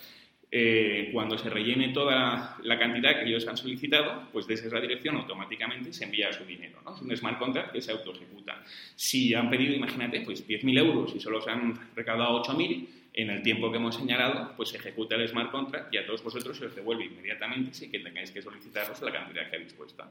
[0.53, 5.15] eh, cuando se rellene toda la cantidad que ellos han solicitado, pues desde esa dirección
[5.15, 6.79] automáticamente se envía su dinero.
[6.83, 6.93] ¿no?
[6.93, 8.61] Es un smart contract que se autoejecuta.
[8.95, 13.41] Si han pedido, imagínate, pues 10.000 euros y solo se han recaudado 8.000, en el
[13.43, 16.65] tiempo que hemos señalado, pues se ejecuta el smart contract y a todos vosotros se
[16.65, 20.05] os devuelve inmediatamente sin que tengáis que solicitaros la cantidad que habéis puesto.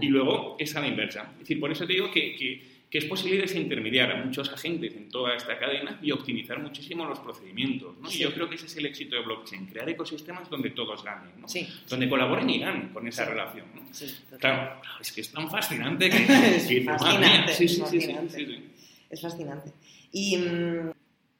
[0.00, 1.30] Y luego es a la inversa.
[1.32, 4.94] Es decir, por eso te digo que, que que es posible desintermediar a muchos agentes
[4.94, 7.96] en toda esta cadena y optimizar muchísimo los procedimientos.
[7.98, 8.10] ¿no?
[8.10, 11.30] Y yo creo que ese es el éxito de blockchain, crear ecosistemas donde todos ganen,
[11.40, 11.46] ¿no?
[11.88, 13.64] donde colaboren y ganen con esa relación.
[13.74, 14.38] ¿no?
[14.38, 16.16] claro, es que es tan fascinante que...
[16.56, 18.70] es fascinante, sí, sí,
[19.08, 19.72] Es fascinante.
[20.12, 20.90] ¿Y mm,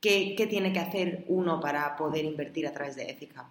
[0.01, 3.45] ¿qué, ¿qué, tiene que hacer uno para poder invertir a través de EthicHub?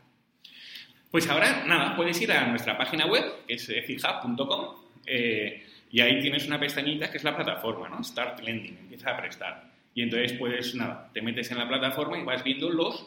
[1.12, 6.20] Pues ahora, nada, puedes ir a nuestra página web, que es ethichub.com, eh, y ahí
[6.20, 8.04] tienes una pestañita que es la plataforma, ¿no?
[8.04, 9.72] Start Lending, empieza a prestar.
[9.94, 13.06] Y entonces puedes, nada, te metes en la plataforma y vas viendo los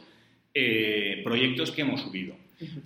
[0.53, 2.37] eh, proyectos que hemos subido.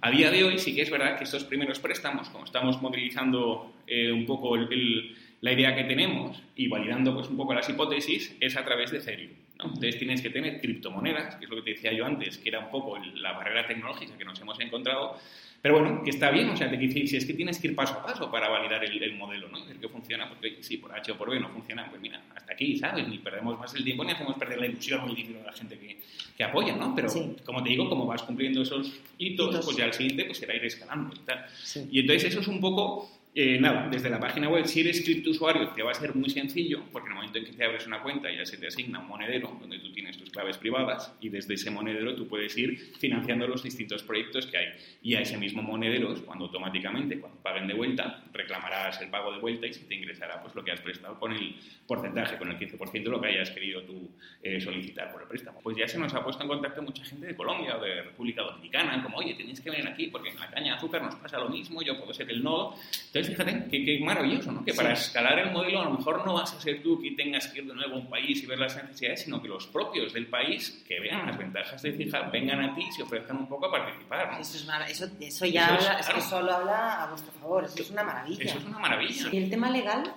[0.00, 3.74] A día de hoy sí que es verdad que estos primeros préstamos, como estamos modelizando
[3.86, 8.56] eh, un poco la idea que tenemos y validando pues un poco las hipótesis, es
[8.56, 9.32] a través de Ethereum.
[9.60, 12.60] Entonces tienes que tener criptomonedas, que es lo que te decía yo antes, que era
[12.60, 15.18] un poco la barrera tecnológica que nos hemos encontrado,
[15.60, 17.74] pero bueno, que está bien, o sea, te decir, si es que tienes que ir
[17.74, 19.68] paso a paso para validar el, modelo, ¿no?
[19.68, 22.52] El que funciona, porque si por H o por B no funciona, pues mira, hasta
[22.52, 23.08] aquí, ¿sabes?
[23.08, 25.52] Ni perdemos más el tiempo ni hacemos perder la ilusión o el dinero de la
[25.52, 25.98] gente que,
[26.36, 26.94] que apoya, ¿no?
[26.94, 27.08] Pero,
[27.44, 30.64] como te digo, como vas cumpliendo esos hitos, pues ya al siguiente pues será ir
[30.64, 31.44] escalando y tal.
[31.90, 35.68] Y entonces eso es un poco eh, nada, desde la página web, si eres usuario
[35.70, 38.02] te va a ser muy sencillo, porque en el momento en que te abres una
[38.02, 41.54] cuenta ya se te asigna un monedero donde tú tienes tus claves privadas y desde
[41.54, 44.68] ese monedero tú puedes ir financiando los distintos proyectos que hay.
[45.02, 49.38] Y a ese mismo monedero cuando automáticamente, cuando paguen de vuelta, reclamarás el pago de
[49.38, 51.54] vuelta y se te ingresará pues, lo que has prestado con el
[51.86, 54.10] porcentaje, con el 15% de lo que hayas querido tú
[54.42, 55.60] eh, solicitar por el préstamo.
[55.62, 58.42] Pues ya se nos ha puesto en contacto mucha gente de Colombia o de República
[58.42, 61.38] Dominicana, como, oye, tenéis que venir aquí porque en la caña de azúcar nos pasa
[61.38, 62.74] lo mismo, yo puedo ser el nodo.
[63.18, 64.64] Entonces, fíjate, qué, maravilloso, ¿no?
[64.64, 67.48] Que para escalar el modelo a lo mejor no vas a ser tú que tengas
[67.48, 70.12] que ir de nuevo a un país y ver las necesidades, sino que los propios
[70.12, 73.48] del país que vean las ventajas de fijar vengan a ti y se ofrezcan un
[73.48, 74.40] poco a participar.
[74.40, 77.90] Eso, es eso, eso, ya habla, es, que solo habla a vuestro favor, eso es
[77.90, 78.44] una maravilla.
[78.44, 79.28] Eso es una maravilla.
[79.32, 80.14] Y el tema legal,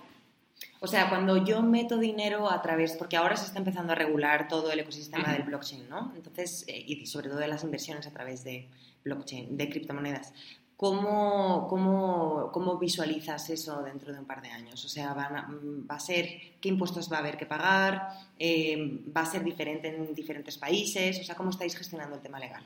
[0.80, 4.48] o sea, cuando yo meto dinero a través, porque ahora se está empezando a regular
[4.48, 6.14] todo el ecosistema del blockchain, ¿no?
[6.16, 8.68] Entonces, eh, y sobre todo de las inversiones a través de
[9.04, 10.34] blockchain, de criptomonedas.
[10.82, 14.84] ¿Cómo, cómo, cómo visualizas eso dentro de un par de años?
[14.84, 15.46] O sea, ¿va
[15.88, 16.26] a, ser
[16.60, 18.08] qué impuestos va a haber que pagar?
[18.39, 21.20] Eh, ¿Va a ser diferente en diferentes países?
[21.20, 22.63] O sea, ¿cómo estáis gestionando el tema legal?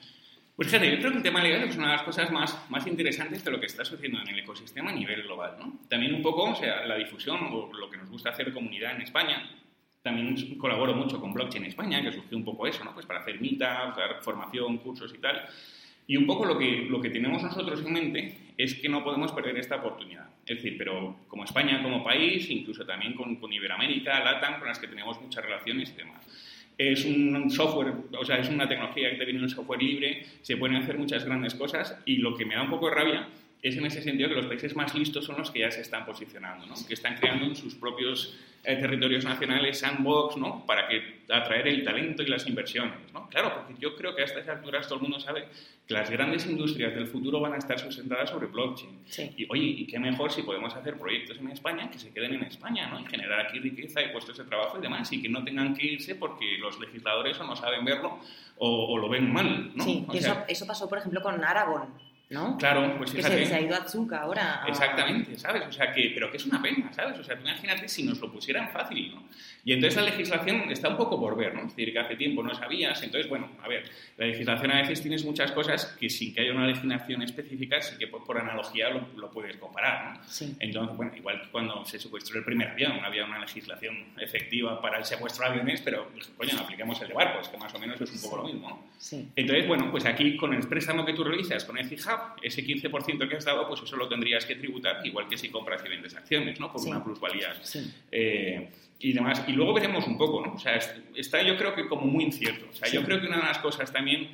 [0.56, 2.88] Pues fíjate, yo creo que el tema legal es una de las cosas más, más
[2.88, 5.58] interesantes de lo que está sucediendo en el ecosistema a nivel global.
[5.60, 5.80] ¿no?
[5.90, 9.02] También un poco, o sea, la difusión o lo que nos gusta hacer comunidad en
[9.02, 9.46] España.
[10.02, 12.94] También colaboro mucho con Blockchain España, que surgió un poco eso, ¿no?
[12.94, 15.50] Pues para hacer meetups, dar formación, cursos y tal.
[16.08, 19.32] Y un poco lo que, lo que tenemos nosotros en mente es que no podemos
[19.32, 20.30] perder esta oportunidad.
[20.46, 24.80] Es decir, pero como España, como país, incluso también con, con Iberoamérica, LATAM, con las
[24.80, 26.26] que tenemos muchas relaciones y demás.
[26.78, 30.58] Es un software, o sea, es una tecnología que te viene un software libre, se
[30.58, 33.30] pueden hacer muchas grandes cosas y lo que me da un poco de rabia
[33.66, 36.06] es en ese sentido que los países más listos son los que ya se están
[36.06, 36.76] posicionando, ¿no?
[36.88, 40.64] que están creando en sus propios eh, territorios nacionales sandbox ¿no?
[40.68, 43.12] para que atraer el talento y las inversiones.
[43.12, 43.28] ¿no?
[43.28, 45.48] Claro, porque yo creo que a estas alturas todo el mundo sabe
[45.88, 49.00] que las grandes industrias del futuro van a estar sustentadas sobre blockchain.
[49.36, 52.44] Y oye, ¿y qué mejor si podemos hacer proyectos en España que se queden en
[52.44, 53.00] España ¿no?
[53.00, 55.88] y generar aquí riqueza y puestos de trabajo y demás y que no tengan que
[55.88, 58.20] irse porque los legisladores o no saben verlo
[58.60, 59.72] o, lo ven mal.
[59.74, 59.84] ¿no?
[59.84, 62.58] Sí, eso, eso pasó, por ejemplo, con Aragón ¿no?
[62.58, 63.38] Claro, pues Que fíjate.
[63.40, 64.64] se, se ha ido a Tsuka ahora.
[64.64, 65.64] a- Exactamente, ¿sabes?
[65.68, 67.18] O sea, que, pero que es una pena, ¿sabes?
[67.18, 69.24] O sea, tú imagínate si nos lo pusieran fácil, ¿no?
[69.64, 71.62] Y entonces la legislación está un poco por ver, ¿no?
[71.62, 73.84] Es decir, que hace tiempo no sabías, entonces, bueno, a ver,
[74.18, 77.98] la legislación a veces tienes muchas cosas que sin que haya una legislación específica, sí
[77.98, 80.24] que por, por analogía lo, lo puedes comparar, ¿no?
[80.28, 80.56] Sí.
[80.60, 84.80] Entonces, bueno, igual que cuando se secuestró el primer avión, no había una legislación efectiva
[84.80, 87.80] para el secuestro de aviones, pero, pues, coño, apliquemos el de barcos, que más o
[87.80, 88.84] menos es un poco lo mismo, ¿no?
[89.00, 89.30] Sí.
[89.36, 91.78] Entonces, bueno, pues aquí con el préstamo que tú realizas con
[92.42, 95.84] Ese 15% que has dado, pues eso lo tendrías que tributar, igual que si compras
[95.86, 96.72] y vendes acciones, ¿no?
[96.72, 96.90] Por Sí.
[96.90, 97.54] una plusvalía.
[97.64, 97.92] Sí.
[98.12, 99.44] Eh, y demás.
[99.48, 100.54] Y luego veremos un poco, ¿no?
[100.54, 102.66] O sea, es- está yo creo que como muy incierto.
[102.72, 103.06] O sea, yo Sí.
[103.06, 104.30] creo que una de las cosas también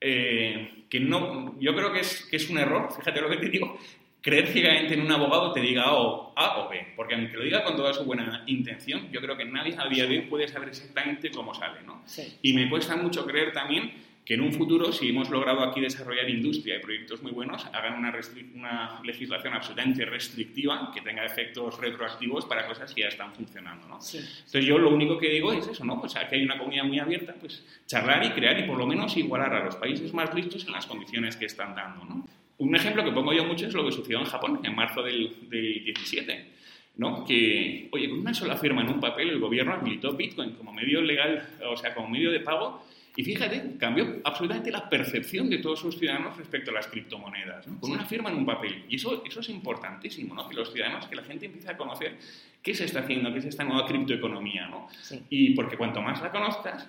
[0.00, 1.58] eh, que no...
[1.60, 3.76] Yo creo que es, que es un error, fíjate lo que te digo,
[4.20, 6.86] creer ciegamente en un abogado te diga o A o B.
[6.94, 10.06] Porque aunque lo diga con toda su buena intención, yo creo que nadie a día
[10.06, 12.02] de hoy puede saber exactamente cómo sale, ¿no?
[12.06, 12.38] Sí.
[12.42, 13.92] Y me cuesta mucho creer también
[14.28, 17.94] que en un futuro, si hemos logrado aquí desarrollar industria y proyectos muy buenos, hagan
[17.94, 23.88] una, legislación absolutamente restrictiva que tenga efectos retroactivos para cosas que ya están funcionando.
[23.88, 23.98] ¿no?
[24.02, 24.18] Sí.
[24.18, 25.98] Entonces yo lo único que digo es eso, ¿no?
[25.98, 28.86] O sea, que hay una comunidad muy abierta, pues charlar y crear y por lo
[28.86, 32.28] menos igualar a los países más listos en las condiciones que están dando, ¿no?
[32.58, 35.48] Un ejemplo que pongo yo mucho es lo que sucedió en Japón en marzo del,
[35.48, 36.58] del 17.
[36.98, 37.24] ¿no?
[37.24, 41.00] Que, oye, con una sola firma en un papel el gobierno habilitó Bitcoin como medio
[41.00, 42.84] legal, o sea, como medio de pago,
[43.18, 47.80] y fíjate, cambió absolutamente la percepción de todos sus ciudadanos respecto a las criptomonedas, ¿no?
[47.80, 48.84] con una firma en un papel.
[48.88, 50.48] Y eso, eso es importantísimo, ¿no?
[50.48, 52.16] que los ciudadanos, que la gente empiece a conocer
[52.62, 54.68] qué se está haciendo, qué es esta nueva criptoeconomía.
[54.68, 54.86] ¿no?
[55.02, 55.20] Sí.
[55.30, 56.88] Y porque cuanto más la conozcas,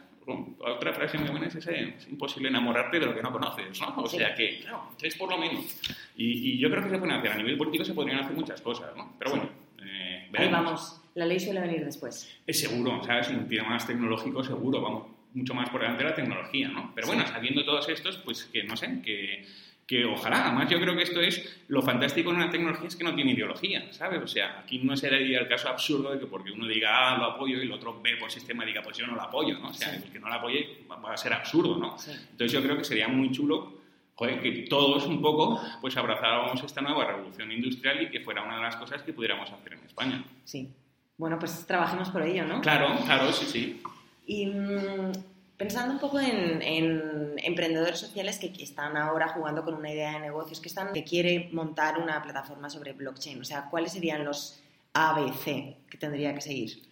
[0.60, 3.96] otra frase muy buena es esa, es imposible enamorarte de lo que no conoces, ¿no?
[4.04, 4.18] O Sí.
[4.18, 5.66] sea que, claro, entonces por lo menos.
[6.16, 8.62] Y, y yo creo que se pueden hacer, a nivel político se podrían hacer muchas
[8.62, 9.14] cosas, ¿no?
[9.18, 9.50] Pero bueno,
[9.84, 11.02] eh, Ahí vamos.
[11.16, 12.32] La ley suele venir después.
[12.46, 13.30] Es seguro, ¿sabes?
[13.30, 16.92] Un tema más tecnológico seguro, vamos, mucho más por delante de la tecnología, ¿no?
[16.96, 19.46] Pero bueno, sabiendo todos estos, pues que no sé, que,
[19.86, 23.04] que ojalá, además yo creo que esto es lo fantástico en una tecnología es que
[23.04, 24.22] no tiene ideología, ¿sabes?
[24.22, 27.26] O sea, aquí no sería el caso absurdo de que porque uno diga, ah, lo
[27.26, 29.70] apoyo y el otro ve por sistema diga, pues yo no lo apoyo, ¿no?
[29.70, 30.02] O sea, Sí.
[30.06, 31.98] el que no lo apoye va va a ser absurdo, ¿no?
[31.98, 32.12] Sí.
[32.12, 33.80] Entonces yo creo que sería muy chulo
[34.16, 38.58] joder, que todos un poco pues abrazáramos esta nueva revolución industrial y que fuera una
[38.58, 40.24] de las cosas que pudiéramos hacer en España.
[40.44, 40.70] Sí.
[41.18, 42.60] Bueno, pues trabajemos por ello, ¿no?
[42.62, 43.82] Claro, claro, sí, sí.
[44.30, 45.12] Y mm,
[45.58, 50.20] pensando un poco en, en emprendedores sociales que, están ahora jugando con una idea de
[50.20, 54.62] negocios, que, están, que quiere montar una plataforma sobre blockchain, o sea, ¿cuáles serían los
[54.94, 56.84] A, B, C que tendría que seguir?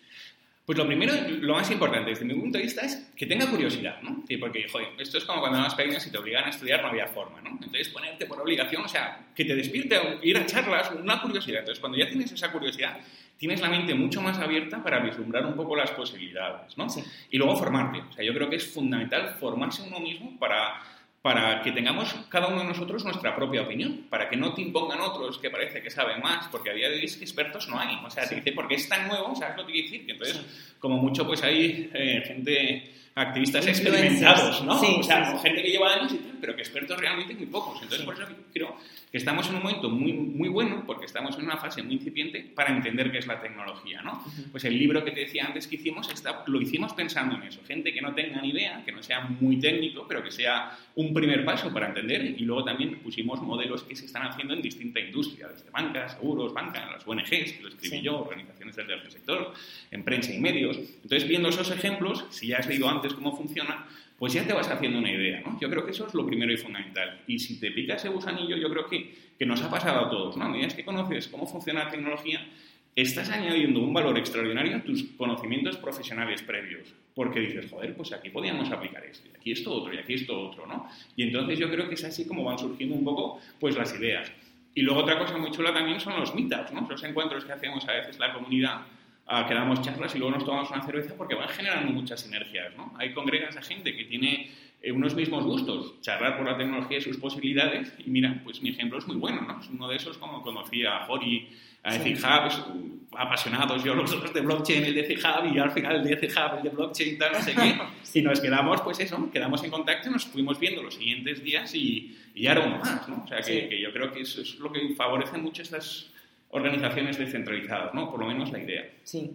[0.65, 4.01] Pues lo primero, lo más importante desde mi punto de vista es que tenga curiosidad,
[4.01, 4.23] ¿no?
[4.27, 6.87] Sí, porque, joder, esto es como cuando eras pequeño y te obligan a estudiar, no
[6.87, 7.51] había forma, ¿no?
[7.51, 11.59] Entonces, ponerte por obligación, o sea, que te despierte ir a charlas, una curiosidad.
[11.59, 12.97] Entonces, cuando ya tienes esa curiosidad,
[13.37, 16.89] tienes la mente mucho más abierta para vislumbrar un poco las posibilidades, ¿no?
[16.89, 17.03] Sí.
[17.31, 17.99] Y luego formarte.
[17.99, 20.81] O sea, yo creo que es fundamental formarse uno mismo para,
[21.21, 24.99] para que tengamos cada uno de nosotros nuestra propia opinión, para que no te impongan
[25.01, 27.79] otros que parece que saben más, porque a día de hoy es que expertos no
[27.79, 27.95] hay.
[28.03, 30.05] O sea, te dice, porque es tan nuevo, ¿sabes lo que quiere decir?
[30.05, 34.79] Que entonces, como mucho, pues hay eh, gente, activistas experimentados, ¿no?
[34.79, 35.47] Sí, o sea, sí, sí.
[35.47, 37.75] gente que lleva años y tal, pero que expertos realmente muy pocos.
[37.81, 38.05] Entonces, Sí.
[38.05, 38.77] por eso creo
[39.11, 42.41] que estamos en un momento muy, muy bueno, porque estamos en una fase muy incipiente
[42.53, 44.21] para entender qué es la tecnología, ¿no?
[44.51, 47.61] Pues el libro que te decía antes que hicimos, está, lo hicimos pensando en eso.
[47.65, 51.13] Gente que no tenga ni idea, que no sea muy técnico, pero que sea un
[51.13, 52.25] primer paso para entender.
[52.25, 56.53] Y luego también pusimos modelos que se están haciendo en distinta industria, desde bancas, seguros,
[56.53, 58.01] bancas, las ONGs, que lo escribí Sí.
[58.03, 59.53] yo, organizaciones del tercer sector,
[59.89, 60.77] en prensa y medios.
[60.77, 63.85] Entonces, viendo esos ejemplos, si ya has leído antes cómo funciona,
[64.17, 65.59] pues ya te vas haciendo una idea, ¿no?
[65.59, 67.21] Yo creo que eso es lo primero y fundamental.
[67.27, 70.37] Y si te pica ese gusanillo, yo creo que, que nos ha pasado a todos,
[70.37, 70.45] ¿no?
[70.45, 72.47] A medida que conoces cómo funciona la tecnología,
[72.95, 76.95] estás añadiendo un valor extraordinario a tus conocimientos profesionales previos.
[77.13, 80.39] Porque dices, joder, pues aquí podíamos aplicar esto, y aquí esto otro, y aquí esto
[80.39, 80.87] otro, ¿no?
[81.15, 84.31] Y entonces yo creo que es así como van surgiendo un poco, pues, las ideas.
[84.73, 86.87] Y luego otra cosa muy chula también son los meetups, ¿no?
[86.89, 88.81] Los encuentros que hacemos a veces la comunidad,
[89.27, 92.75] ah, que damos charlas y luego nos tomamos una cerveza porque van generando muchas sinergias,
[92.75, 92.93] ¿no?
[92.97, 97.01] Hay congregas a gente que tiene eh, unos mismos gustos, charlar por la tecnología y
[97.01, 99.59] sus posibilidades, y mira, pues mi ejemplo es muy bueno, ¿no?
[99.59, 101.49] Es uno de esos como conocí a Jori,
[101.83, 102.13] a Sí.
[102.13, 105.95] Hub, es, uh, apasionados, yo los dos de blockchain, el DC Hub, y al final
[105.97, 107.75] el DC Hub, el de blockchain, tal, no sé qué,
[108.19, 111.73] y nos quedamos, pues eso, quedamos en contacto y nos fuimos viendo los siguientes días
[111.73, 113.23] y, y ya era uno más, ¿no?
[113.23, 113.69] O sea, que, Sí.
[113.69, 116.11] que yo creo que eso es lo que favorece mucho estas
[116.49, 118.09] organizaciones descentralizadas, ¿no?
[118.09, 118.89] Por lo menos la idea.
[119.03, 119.31] Sí.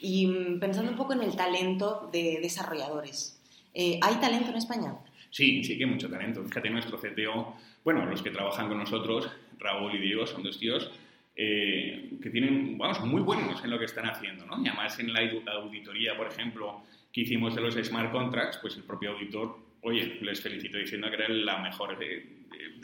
[0.00, 3.40] Y mm, pensando un poco en el talento de desarrolladores,
[3.74, 4.94] eh, ¿hay talento en España?
[5.30, 6.42] Sí, sí que hay mucho talento.
[6.44, 10.90] Fíjate, nuestro CTO, bueno, los que trabajan con nosotros, Raúl y Diego, son dos tíos
[11.36, 14.62] eh, que tienen, vamos, muy buenos en lo que están haciendo, ¿no?
[14.64, 16.82] Y además en la aud- auditoría, por ejemplo,
[17.12, 21.16] que hicimos de los smart contracts, pues el propio auditor, oye, les felicito diciendo que
[21.16, 22.24] era la mejor eh,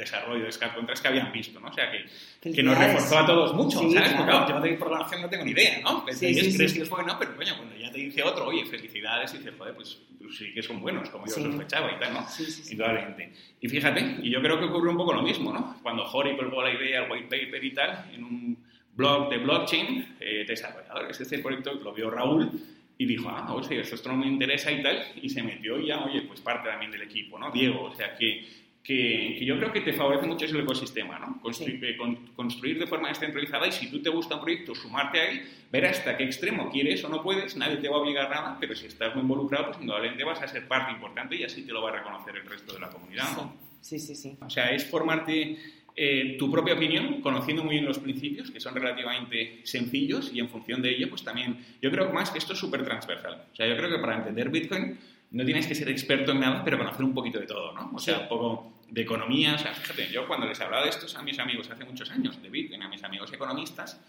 [0.01, 1.69] desarrollo de smart contracts que habían visto, ¿no?
[1.69, 4.13] O sea, que, que nos reforzó a todos mucho, ¿sabes?
[4.13, 6.05] Porque claro, yo de programación no tengo ni idea, ¿no?
[6.11, 9.33] Sí, sí, crees que es bueno, pero coño, cuando ya te dice otro, oye, felicidades,
[9.35, 12.29] y dices, joder, pues, pues sí que son buenos, como yo sospechaba y tal, ¿no?
[12.29, 13.33] Sí, sí, Indudablemente.
[13.61, 15.79] Y fíjate, y yo creo que ocurre un poco lo mismo, ¿no?
[15.83, 18.59] Cuando Jori colgó la idea, el white paper y tal, en un
[18.95, 22.51] blog de blockchain, eh, desarrolladores, este proyecto lo vio Raúl,
[22.99, 26.05] y dijo, ah, o sea, esto no me interesa y tal, y se metió ya,
[26.05, 27.51] oye, pues parte también del equipo, ¿no?
[27.51, 28.47] Diego, o sea, que,
[28.83, 31.41] que, yo creo que te favorece mucho el ecosistema, ¿no?
[31.41, 31.97] Construir, eh,
[32.35, 35.87] construir, de forma descentralizada y si tú te gusta un proyecto, sumarte a él, ver
[35.87, 38.87] hasta qué extremo quieres o no puedes, nadie te va a obligar nada, pero si
[38.87, 41.91] estás muy involucrado, pues indudablemente vas a ser parte importante y así te lo va
[41.91, 43.55] a reconocer el resto de la comunidad, ¿no?
[43.81, 44.37] Sí, sí, sí.
[44.41, 45.57] O sea, es formarte
[45.97, 50.49] eh, tu propia opinión, conociendo muy bien los principios, que son relativamente sencillos, y en
[50.49, 53.45] función de ello, pues también, yo creo más que esto es súper transversal.
[53.53, 54.99] O sea, yo creo que para entender Bitcoin
[55.31, 57.91] no tienes que ser experto en nada, pero conocer un poquito de todo, ¿no?
[57.95, 59.55] O sea, un poco de economía.
[59.55, 62.43] O sea, fíjate, yo cuando les hablaba de esto a mis amigos hace muchos años,
[62.43, 64.01] de Bitcoin, a mis amigos economistas,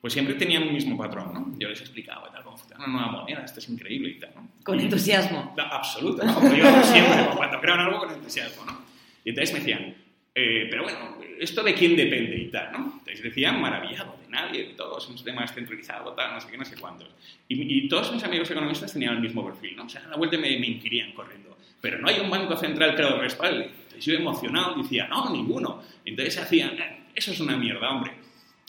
[0.00, 1.58] pues siempre tenían un mismo patrón, ¿no?
[1.58, 4.48] Yo les explicaba tal, cómo funciona una nueva moneda, esto es increíble y tal, ¿no?
[4.64, 5.54] Con entusiasmo.
[5.56, 6.42] absoluto, ¿no?
[6.54, 8.82] yo siempre, cuando creo en algo, con entusiasmo, ¿no?
[9.24, 9.94] Y entonces me decían,
[10.34, 12.78] eh, pero bueno, ¿esto de quién depende y tal, no?
[12.98, 16.76] Entonces decían, maravillado, nadie, de todos, un sistema descentralizado, tal, no sé qué, no sé
[16.76, 17.08] cuántos.
[17.48, 19.84] Y, todos mis amigos economistas tenían el mismo perfil, ¿no?
[19.84, 21.56] O sea, a la vuelta me, me inquirían corriendo.
[21.80, 23.64] Pero no hay un banco central que lo respalde.
[23.64, 25.82] Entonces yo emocionado decía, no, ninguno.
[26.04, 28.12] Entonces hacían, eh, eso es una mierda, hombre.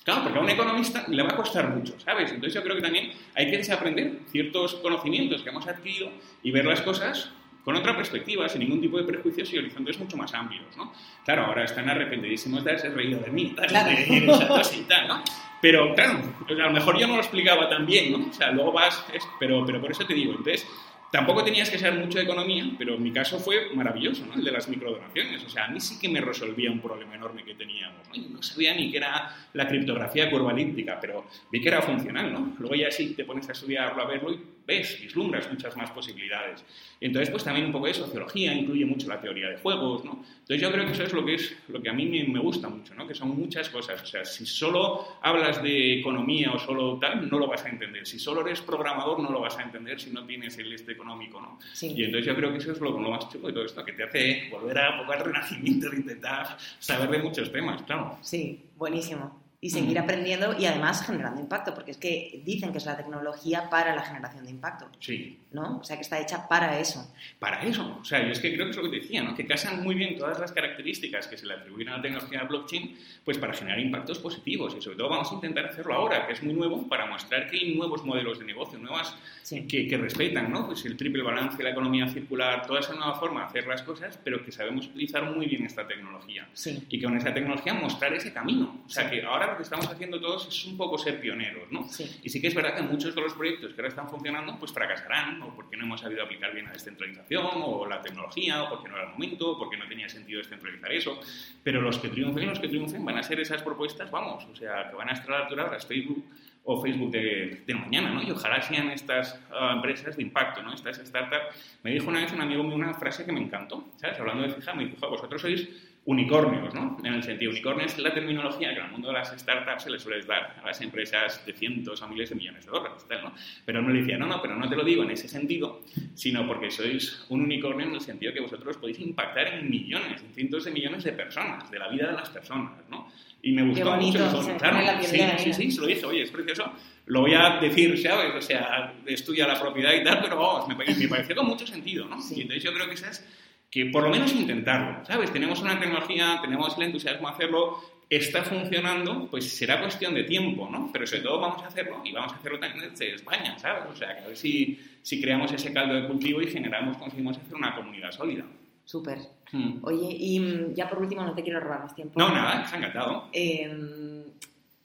[0.03, 2.29] Claro, porque a un economista le va a costar mucho, ¿sabes?
[2.31, 6.11] Entonces yo creo que también hay que desaprender ciertos conocimientos que hemos adquirido
[6.43, 7.31] y ver las cosas
[7.63, 10.91] con otra perspectiva, sin ningún tipo de prejuicios y horizontes mucho más amplios, ¿no?
[11.23, 13.89] Claro, ahora están arrepentidísimos de haberse reído de mí, tal, claro.
[13.89, 15.23] de, y tal, ¿no?
[15.63, 18.27] Pero, claro, a lo mejor yo no lo explicaba tan bien, ¿no?
[18.29, 19.05] O sea, luego vas,
[19.39, 20.67] pero, pero por eso te digo, entonces,
[21.13, 24.33] Tampoco tenías que saber mucho de economía, pero mi caso fue maravilloso, ¿no?
[24.33, 25.43] El de las microdonaciones.
[25.43, 27.99] O sea, a mí sí que me resolvía un problema enorme que teníamos.
[28.09, 28.29] ¿no?
[28.29, 32.55] no sabía ni qué era la criptografía curvalíptica, pero vi que era funcional, ¿no?
[32.57, 36.63] Luego ya sí te pones a estudiarlo, a verlo y ves, vislumbras muchas más posibilidades.
[37.01, 40.23] Entonces, pues también un poco de sociología, incluye mucho la teoría de juegos, ¿no?
[40.39, 42.69] Entonces yo creo que eso es lo que, es, lo que a mí me, gusta
[42.69, 43.07] mucho, ¿no?
[43.07, 44.01] Que son muchas cosas.
[44.01, 48.07] O sea, si solo hablas de economía o solo tal, no lo vas a entender.
[48.07, 51.41] Si solo eres programador, no lo vas a entender si no tienes el este económico,
[51.41, 51.59] ¿no?
[51.81, 53.93] Y entonces yo creo que eso es lo, lo más chulo de todo esto, que
[53.93, 58.17] te hace volver a poco al renacimiento de intentar saber de muchos temas, claro.
[58.21, 62.85] Sí, buenísimo y seguir aprendiendo y además generando impacto, porque es que dicen que es
[62.85, 64.89] la tecnología para la generación de impacto.
[64.99, 65.39] Sí.
[65.53, 65.77] ¿No?
[65.77, 67.13] O sea, que está hecha para eso.
[67.39, 67.99] Para eso.
[68.01, 69.33] O sea, yo es que creo que es lo que decía, ¿no?
[69.33, 72.47] Que casan muy bien todas las características que se le atribuyen a la tecnología de
[72.47, 74.75] blockchain, pues para generar impactos positivos.
[74.77, 77.57] Y sobre todo vamos a intentar hacerlo ahora, que es muy nuevo, para mostrar que
[77.57, 79.15] hay nuevos modelos de negocio, nuevas
[79.47, 80.65] que, que, respetan, ¿no?
[80.65, 84.19] Pues el triple balance, la economía circular, toda esa nueva forma de hacer las cosas,
[84.21, 86.49] pero que sabemos utilizar muy bien esta tecnología.
[86.51, 86.83] Sí.
[86.89, 88.81] Y que con esa tecnología mostrar ese camino.
[88.85, 91.87] O sea, que ahora lo que estamos haciendo todos es un poco ser pioneros, ¿no?
[92.23, 94.71] Y sí que es verdad que muchos de los proyectos que ahora están funcionando, pues
[94.71, 98.89] fracasarán, o porque no hemos sabido aplicar bien la descentralización, o la tecnología, o porque
[98.89, 101.19] no era el momento, o porque no tenía sentido descentralizar eso.
[101.63, 104.89] Pero los que triunfen, los que triunfen van a ser esas propuestas, vamos, o sea,
[104.89, 106.25] que van a estar a la altura de las Facebook
[106.65, 108.23] o Facebook de, mañana, ¿no?
[108.23, 110.73] Y ojalá sean estas ah, empresas de impacto, ¿no?
[110.73, 111.77] Estas startups.
[111.83, 114.19] Me dijo una vez un amigo mío una frase que me encantó, ¿sabes?
[114.19, 115.67] Hablando de fija, me dijo, vosotros sois
[116.05, 116.97] unicornios, ¿no?
[117.03, 119.89] En el sentido, unicornio es la terminología que en el mundo de las startups se
[119.89, 123.33] les suele dar a las empresas de cientos o miles de millones de dólares, ¿no?
[123.65, 125.81] Pero él me decía, no, no, pero no te lo digo en ese sentido,
[126.13, 130.33] sino porque sois un unicornio en el sentido que vosotros podéis impactar en millones, en
[130.33, 133.09] cientos de millones de personas, de la vida de las personas, ¿no?
[133.41, 136.71] Y me gustó bonito, mucho claro, sí, sí, sí, se lo dije, oye, es precioso,
[137.07, 138.33] lo voy a decir, ¿sabes?
[138.35, 142.05] O sea, estudia la propiedad y tal, pero vamos, me, me pareció con mucho sentido,
[142.07, 142.17] ¿no?
[142.33, 143.25] Y entonces yo creo que esa es
[143.73, 145.33] que por lo menos intentarlo, ¿sabes?
[145.33, 150.69] Tenemos una tecnología, tenemos el entusiasmo a hacerlo, está funcionando, pues será cuestión de tiempo,
[150.69, 150.91] ¿no?
[150.93, 153.85] Pero sobre todo vamos a hacerlo y vamos a hacerlo también desde España, ¿sabes?
[153.91, 157.35] O sea, que a ver si, si creamos ese caldo de cultivo y generamos, conseguimos
[157.35, 158.45] hacer una comunidad sólida.
[158.85, 159.17] Súper.
[159.51, 159.79] Hmm.
[159.81, 162.19] Oye, y mm, ya por último, no te quiero robar más tiempo.
[162.19, 163.29] No, nada, ha encantado.
[163.33, 164.23] Em,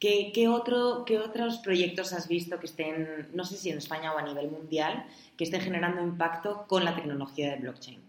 [0.00, 4.14] ¿qué, qué, otro, ¿Qué otros proyectos has visto que estén, no sé si en España
[4.14, 5.04] o a nivel mundial,
[5.36, 8.07] que estén generando impacto con la tecnología de blockchain?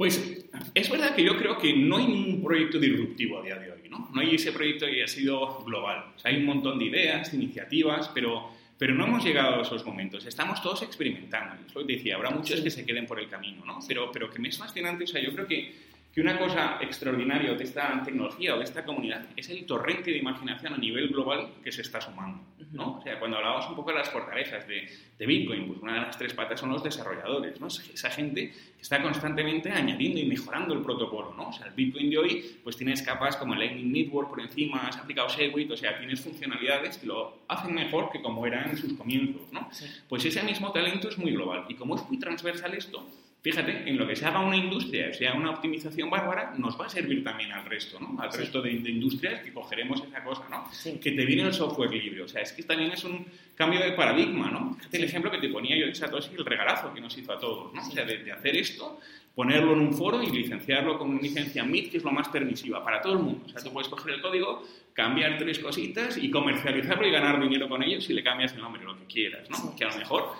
[0.00, 3.70] Pues es verdad que yo creo que no hay un proyecto disruptivo a día de
[3.70, 4.08] hoy, ¿no?
[4.14, 6.14] No hay ese proyecto que haya sido global.
[6.24, 8.48] hay un montón de ideas, iniciativas, pero,
[8.78, 10.24] pero no hemos llegado a esos momentos.
[10.24, 11.66] Estamos todos experimentando.
[11.66, 13.80] Es lo que decía, habrá muchos que se queden por el camino, ¿no?
[13.86, 15.74] Pero, pero que me es fascinante, o sea, yo creo que,
[16.12, 20.18] que una cosa extraordinaria de esta tecnología o de esta comunidad es el torrente de
[20.18, 22.42] imaginación a nivel global que se está sumando.
[22.72, 22.98] ¿no?
[22.98, 24.88] O sea, cuando hablábamos un poco de las fortalezas de,
[25.18, 27.66] de, Bitcoin, pues una de las tres patas son los desarrolladores, ¿no?
[27.66, 31.48] Esa gente que está constantemente añadiendo y mejorando el protocolo, ¿no?
[31.48, 34.86] O sea, el Bitcoin de hoy, pues tienes capas como el Lightning Network por encima,
[34.86, 38.76] has aplicado Segwit, o sea, tienes funcionalidades que lo hacen mejor que como eran en
[38.76, 39.68] sus comienzos, ¿no?
[40.08, 41.64] Pues ese mismo talento es muy global.
[41.68, 43.04] Y como es muy transversal esto,
[43.42, 46.88] fíjate, en lo que se haga una industria, sea una optimización bárbara, nos va a
[46.88, 48.20] servir también al resto, ¿no?
[48.20, 50.68] Al resto de, industrias que cogeremos esa cosa, ¿no?
[51.00, 52.22] Que te viene el software libre.
[52.22, 54.74] O sea, es que también es un cambio de paradigma, ¿no?
[54.74, 57.38] Fíjate el ejemplo que te ponía yo de Satoshi, el regalazo que nos hizo a
[57.38, 57.80] todos, ¿no?
[57.80, 59.00] O sea, de, hacer esto,
[59.34, 62.84] ponerlo en un foro y licenciarlo con una licencia MIT, que es lo más permisiva
[62.84, 63.46] para todo el mundo.
[63.46, 64.62] O sea, tú puedes coger el código,
[64.92, 68.82] cambiar tres cositas y comercializarlo y ganar dinero con ello si le cambias el nombre,
[68.84, 69.74] lo que quieras, ¿no?
[69.74, 70.34] Que a lo mejor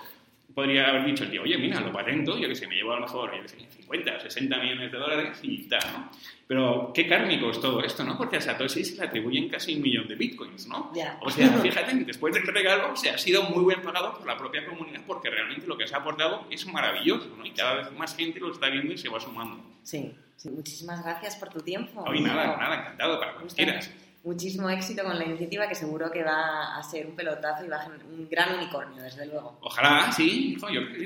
[0.53, 2.95] podría haber dicho el tío, oye, mira, lo patento, yo que sé, me llevo a
[2.95, 6.11] lo mejor, yo que sé, 50 o 60 millones de dólares y tal, ¿no?
[6.47, 8.17] Pero qué kármico es todo esto, ¿no?
[8.17, 10.91] Porque a Satoshi se le atribuyen casi un millón de bitcoins, ¿no?
[11.21, 14.65] O sea, fíjate, después del regalo se ha sido muy bien pagado por la propia
[14.65, 17.45] comunidad porque realmente lo que se ha aportado es maravilloso, ¿no?
[17.45, 19.63] Y cada vez más gente lo está viendo y se va sumando.
[19.83, 20.49] Sí, sí.
[20.49, 22.03] muchísimas gracias por tu tiempo.
[22.05, 23.89] Hoy nada, nada, encantado, para cuando quieras
[24.23, 27.77] muchísimo éxito con la iniciativa que seguro que va a ser un pelotazo y va
[27.77, 29.57] a ser un gran unicornio, desde luego.
[29.61, 30.57] Ojalá, sí,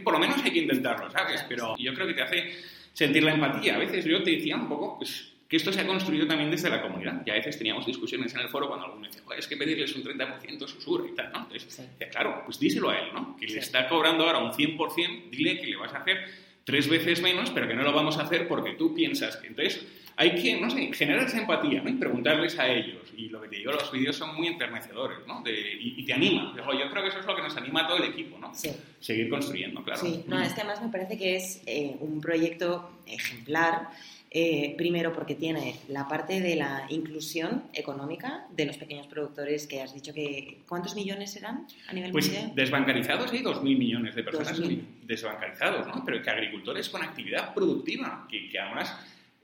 [0.04, 1.46] por lo menos hay que intentarlo, ¿sabes?
[1.48, 2.54] Pero yo creo que te hace
[2.94, 3.76] sentir la empatía.
[3.76, 6.70] A veces yo te decía un poco pues, que esto se ha construido también desde
[6.70, 7.22] la comunidad.
[7.26, 10.04] Y a veces teníamos discusiones en el foro cuando alguno decía, es que pedirles un
[10.04, 11.48] 30% susurro y tal, ¿no?
[11.52, 13.38] Entonces, claro, pues díselo a él, ¿no?
[13.38, 16.18] Que le está cobrando ahora un 100%, dile que le vas a hacer
[16.64, 19.86] tres veces menos, pero que no lo vamos a hacer porque tú piensas que entonces
[20.18, 21.90] hay que, no sé, generar esa empatía ¿no?
[21.90, 23.02] y preguntarles a ellos.
[23.18, 25.44] Y lo que te digo, los vídeos son muy enternecedores, ¿no?
[25.46, 26.54] y, te anima.
[26.56, 28.54] Yo creo que eso es lo que nos anima a todo el equipo, ¿no?
[28.54, 28.72] Sí.
[29.00, 30.00] Seguir construyendo, claro.
[30.00, 33.90] Sí, no, es que además me parece que es eh, un proyecto ejemplar.
[34.38, 39.82] Eh, primero porque tiene la parte de la inclusión económica de los pequeños productores que
[39.82, 40.58] has dicho que...
[40.68, 44.60] ¿Cuántos millones serán a nivel pues desbancarizados hay 2.000 millones de personas
[45.04, 46.04] desbancarizados, ¿no?
[46.04, 48.94] Pero que agricultores con actividad productiva, que, que además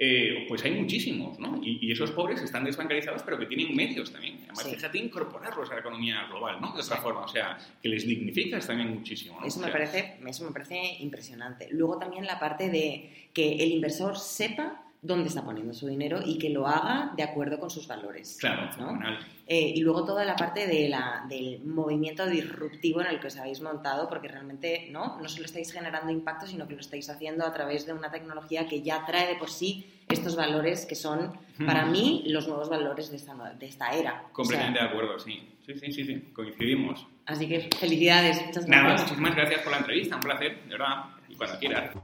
[0.04, 1.62] eh, pues hay muchísimos, ¿no?
[1.62, 4.38] Y, esos pobres están desbancarizados, pero que tienen medios también.
[4.46, 4.74] Además, sí.
[4.74, 6.74] fíjate incorporarlos a la economía global, ¿no?
[6.74, 9.38] De otra forma, o sea, que les dignificas también muchísimo.
[9.46, 11.68] Eso, me parece, eso me parece impresionante.
[11.70, 16.38] Luego también la parte de que el inversor sepa dónde está poniendo su dinero y
[16.38, 18.38] que lo haga de acuerdo con sus valores.
[18.40, 19.00] Claro, ¿no?
[19.48, 23.38] Eh, y luego toda la parte de la, del movimiento disruptivo en el que os
[23.38, 25.20] habéis montado, porque realmente ¿no?
[25.20, 28.68] no solo estáis generando impacto, sino que lo estáis haciendo a través de una tecnología
[28.68, 31.34] que ya trae de por sí estos valores que son,
[31.66, 34.26] para mí, los nuevos valores de esta, de esta era.
[34.32, 35.48] Completamente de acuerdo, sí.
[35.66, 37.08] Sí, sí, sí, sí, coincidimos.
[37.26, 38.70] Así que felicidades, muchas gracias.
[38.70, 41.96] Nada, muchísimas gracias por la entrevista, un placer, de verdad, y cuando quieras.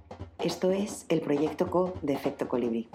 [0.43, 2.87] Esto es el proyecto CO de Efecto Colibrí.